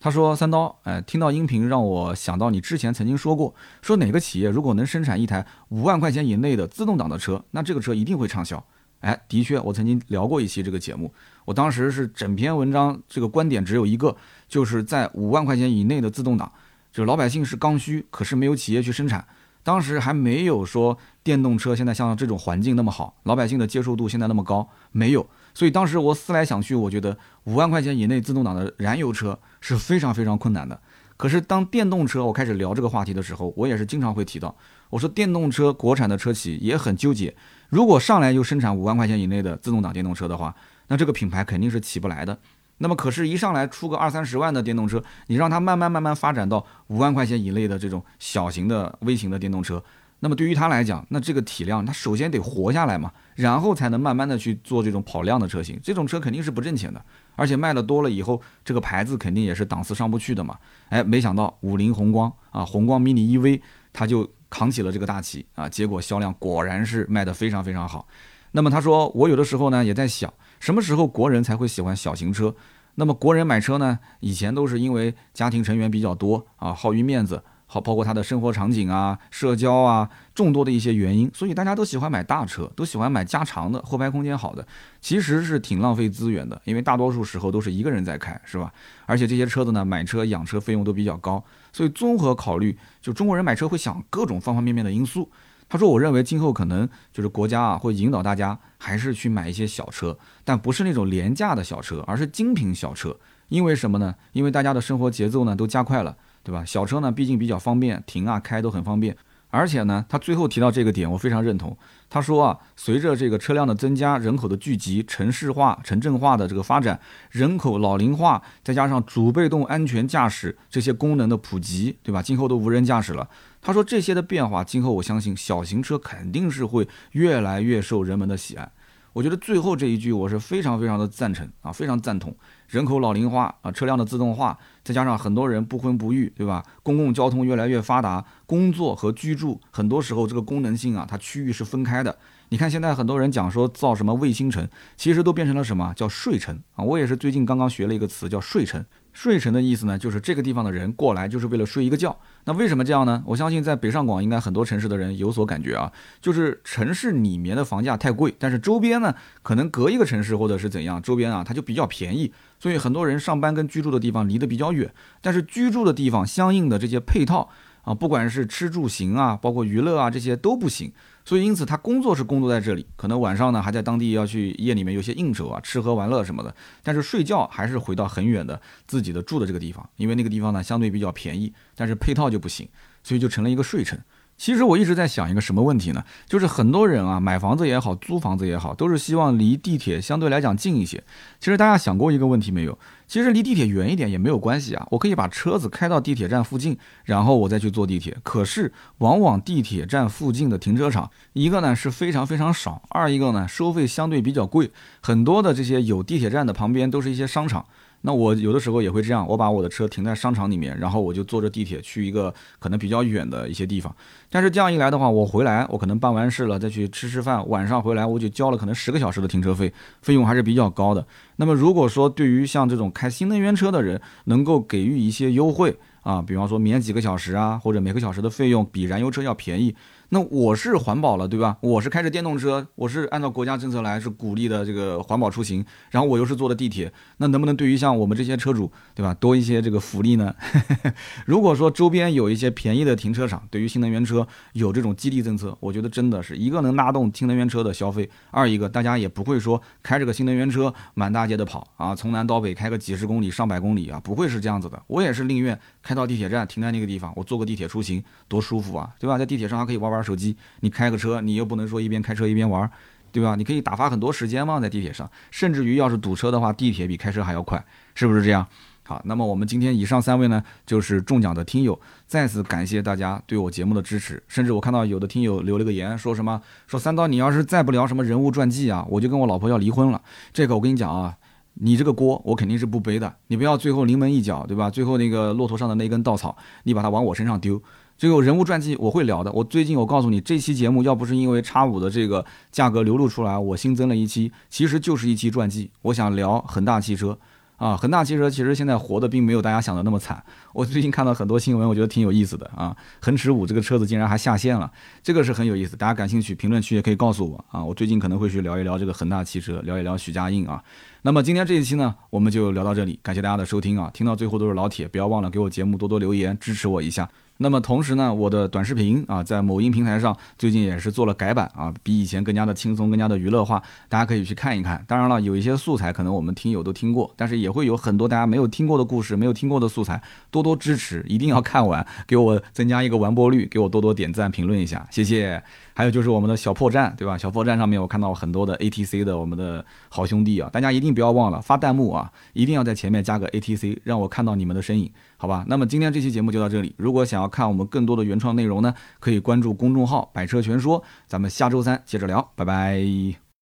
[0.00, 8.62] 他说：“三刀，哎，听到音频让我想到你之前曾经说过，说哪个企业如果能生产一台五万块钱以内的自动挡的车，那这个车一定会畅销。
[9.00, 11.10] 哎，的确，我曾经聊过一期这个节目，
[11.46, 14.14] 我当时是整篇文章这个观点只有一个，
[14.46, 16.52] 就是在五万块钱以内的自动挡，
[16.92, 19.26] 就是老百姓是刚需，可是没有企业去生产。
[19.64, 30.80] 当时还没有说电动车现在像这种环境那么好，老百姓的接受度现在那么高，没有。”所以当时我思来想去，我觉得五万块钱以内自动挡的燃油车是非常非常困难的。
[31.16, 34.54] 可是当电动车我开始聊这个话题的时候，我也是经常会提到，
[34.90, 37.34] 我说电动车国产的车企也很纠结，
[37.68, 40.54] 如果上来就生产五万块钱以内的自动挡电动车的话，
[40.88, 42.36] 那这个品牌肯定是起不来的。
[42.78, 49.82] 那么可是，一上来出个二三十万的电动车，你让它慢慢慢慢发展到五万块钱以内的这种小型的微型的电动车。
[50.20, 55.78] 那么对于他来讲，那这个体量，他首先得活下来嘛，然后才能慢慢的去做这种跑量的车型。
[55.82, 57.04] 这种车肯定是不挣钱的，
[57.36, 60.56] 而且卖的多了以后，这个牌子肯定也是档次上不去的嘛。
[60.88, 63.60] 哎，没想到五菱宏光啊，宏光 mini EV，
[63.92, 68.06] 他就扛起了这个大旗啊，结果销量果然是卖得非常非常好。
[68.52, 70.32] 那么他说，我有的时候呢也在想，
[70.64, 72.54] 什么时候国人才会喜欢小型车？
[72.94, 77.42] 那么国人买车呢，以前都是因为家庭成员比较多啊，好于面子。
[77.66, 84.66] 好，包括他的生活场景啊、社交啊，众多的一些原因，所以大家都喜欢买大车，都喜欢买加长的、后排空间好的，
[85.02, 88.72] 其实是挺浪费资源的，因为大多数时候都是一个人在开，是吧？
[89.04, 91.44] 而且这些车子呢，买车养车费用都比较高，
[91.74, 95.30] 所以综合考虑，就中国人买车会想各种方方面面的因素。
[95.68, 103.16] 他说：“我认为今后可能就是国家啊，会引导大家还是去买一些小车，但不是那种廉价的小车，而是精品小车。
[103.48, 104.14] 因为什么呢？
[104.32, 106.62] 因为大家的生活节奏呢都加快了。”对吧？
[106.62, 109.16] 小车呢，毕竟比较方便，停啊开都很方便。
[109.48, 111.74] 而且呢，他最后提到这个点，我非常认同。
[112.10, 117.00] 他说啊，随着这个车辆的增加，人口的聚集，城市化、城镇化的这个发展，
[117.30, 122.20] 人口老龄化，再加上主被动安全驾驶这些功能的普及，对吧？
[122.20, 123.26] 今后都无人驾驶了。
[123.66, 128.70] 他说这些的变化，今后我相信小型车肯定是会越来越受人们的喜爱。
[129.14, 132.36] 我觉得最后这一句我是非常非常的赞成啊，非常赞同。
[132.68, 136.62] 人口老龄化啊，车辆的自动化，再加上很多人不婚不育，对吧？
[136.82, 142.18] 公共交通越来越发达，工作和居住很多时候这个功能性啊，它区域是分开的。
[142.50, 146.84] 你看现在很多人讲说造什么卫星城，其实都变成了什么叫睡城啊？
[146.84, 148.84] 我也是最近刚刚学了一个词叫睡城。
[149.14, 152.14] 睡城的意思呢，就是这个地方的人过来就是为了睡一个觉。
[152.44, 153.22] 那为什么这样呢？
[153.24, 155.90] 我相信在北上广应该很多城市的人有所感觉啊，
[156.20, 164.92] 就是城市里面的房价太贵，但是周边呢，可能隔一个城市或者是怎样，周边啊它就比较便宜，所以很多人上班跟居住的地方离得比较远，
[165.22, 167.48] 但是居住的地方相应的这些配套
[167.82, 170.92] 啊，不管是吃住行啊，包括娱乐啊这些都不行。
[171.24, 176.54] 所以，因此他工作是工作在这里，可能晚上呢还在当地要去夜里面有些应酬啊，吃喝玩乐什么的。
[176.82, 182.68] 但是睡觉还是回到很远的自己的住的这个地方，因为那个地方呢相对比较便宜，但是配套就不行，
[183.02, 183.98] 所以就成了一个睡城。
[184.36, 186.04] 其实我一直在想一个什么问题呢？
[186.26, 191.02] 就是很多人啊，买房子也好，租房子也好，都是希望离地铁相对来讲近一些。
[191.38, 192.76] 其实大家想过一个问题没有？
[193.06, 198.16] 其实离地铁远一点也没有关系啊，我可以把车子开到地铁站附近，然后我再去坐地铁。
[198.22, 204.70] 可是往往地铁站附近的停车场，一个呢是非常非常少，二一个呢收费相对比较贵，
[205.00, 207.64] 很多的这些有地铁站的旁边都是一些商场。
[208.06, 213.94] 那我有的时候也会这样，我把我的车停在商场里面，然后我就坐着地铁去一个可能比较远的一些地方。
[214.28, 221.06] 但是这样一来的话，我回来我可能办完事了再去吃吃饭，晚上回来我就交了可能十个小时的停车费，费用还是比较高的。
[221.36, 229.74] 那么如果说对于像这种开新能源车的人，能够给予一些优惠啊，比方说免几个小时啊，或者每个小时的费用比燃油车要便宜，
[230.10, 231.56] 那我是环保了，对吧？
[231.60, 235.64] 我是开着电动车，我是按照国家政策来，是鼓励的这个环保出行。
[235.90, 240.34] 然后我又是坐的地铁，那能不能对于像我们这些车主，对吧，多一些这个福利呢？
[241.26, 254.80] 如果说周边有一些便宜的停车场，对于新能源车有这种激励政策，我觉得真的是一个能拉动新能源车的消费，二一个大家也不会说开着个新能源车满大街的跑啊，从南到北开个几十公里、上百公里啊，不会是这样子的。
[254.86, 259.18] 我也是宁愿开到地铁站停在那个地方，我坐个地铁出行多舒服啊，对吧？
[259.18, 260.02] 在地铁上还可以玩玩。
[260.02, 262.68] 手机，你开个车，你又不能说一边开车一边玩，
[263.12, 263.36] 对吧？
[263.36, 267.62] 你可以打发很多时间嘛，在地铁上，甚至于要是堵车的话，地铁比开车还要快，
[267.94, 268.46] 是不是这样？
[268.86, 274.22] 好，那么我们今天以上三位呢，就是中奖的听友，再次感谢大家对我节目的支持。
[274.28, 280.02] 甚至我看到有的听友留了个言，说什么说三刀，你要是再不聊什么人物传记啊，我就跟我老婆要离婚了。
[280.34, 281.16] 这个我跟你讲啊，
[281.54, 284.68] 你这个锅我肯定是不背的，你不要最后临门一脚，对吧？
[284.68, 287.62] 最后那个骆驼上的那根稻草，你把它往我身上丢。
[287.96, 289.30] 最后人物传记我会聊的。
[289.30, 295.70] 我最近我告诉你，这期节目要不是因为叉五的这个价格流露出来，我新增了一期，其实就是一期传记。
[295.82, 297.16] 我想聊恒大汽车
[297.56, 300.22] 啊，恒大汽车其实现在活的并没有大家想的那么惨。
[300.52, 302.76] 我最近看到很多新闻，我觉得挺有意思的啊。
[303.00, 304.70] 恒驰五这个车子竟然还下线了，
[305.02, 305.76] 这个是很有意思。
[305.76, 307.64] 大家感兴趣，评论区也可以告诉我啊。
[307.64, 310.62] 我最近可能会去聊一聊这个恒大汽车，聊一聊许家印啊。
[311.02, 313.90] 那么今天这一期呢，我们就聊到这里，感谢大家的收听啊。
[313.94, 317.08] 听到最后都是老铁，不要忘了给我节目多多留言，支持我一下。
[317.38, 324.84] 那么同时呢，我的短视频啊，在某音平台上最近也是做了改版啊，比以前更加的轻松，更加的娱乐化，大家可以去看一看。
[324.86, 335.42] 当然了，有一些素材可能我们听友都听过，但是也会有很多大家没有听过的故事，没有听过的素材，多多支持，一定要看完，给我增加一个完播率，给我多多点赞评论一下，谢谢。
[335.74, 337.18] 还有就是我们的小破站，对吧？
[337.18, 344.90] 小破站上面我看到很多的 ATC 的我们的好兄弟啊，大家一定不要忘了发弹幕啊，一定要在前面加个 ATC，让我看到你们的身影。
[345.16, 346.74] 好吧，那么今天这期节目就到这里。
[346.78, 350.82] 如果想要看我们更多的原创内容呢，可以关注公众号“百车全说”。
[351.08, 353.23] 咱们下周三接着聊，拜拜。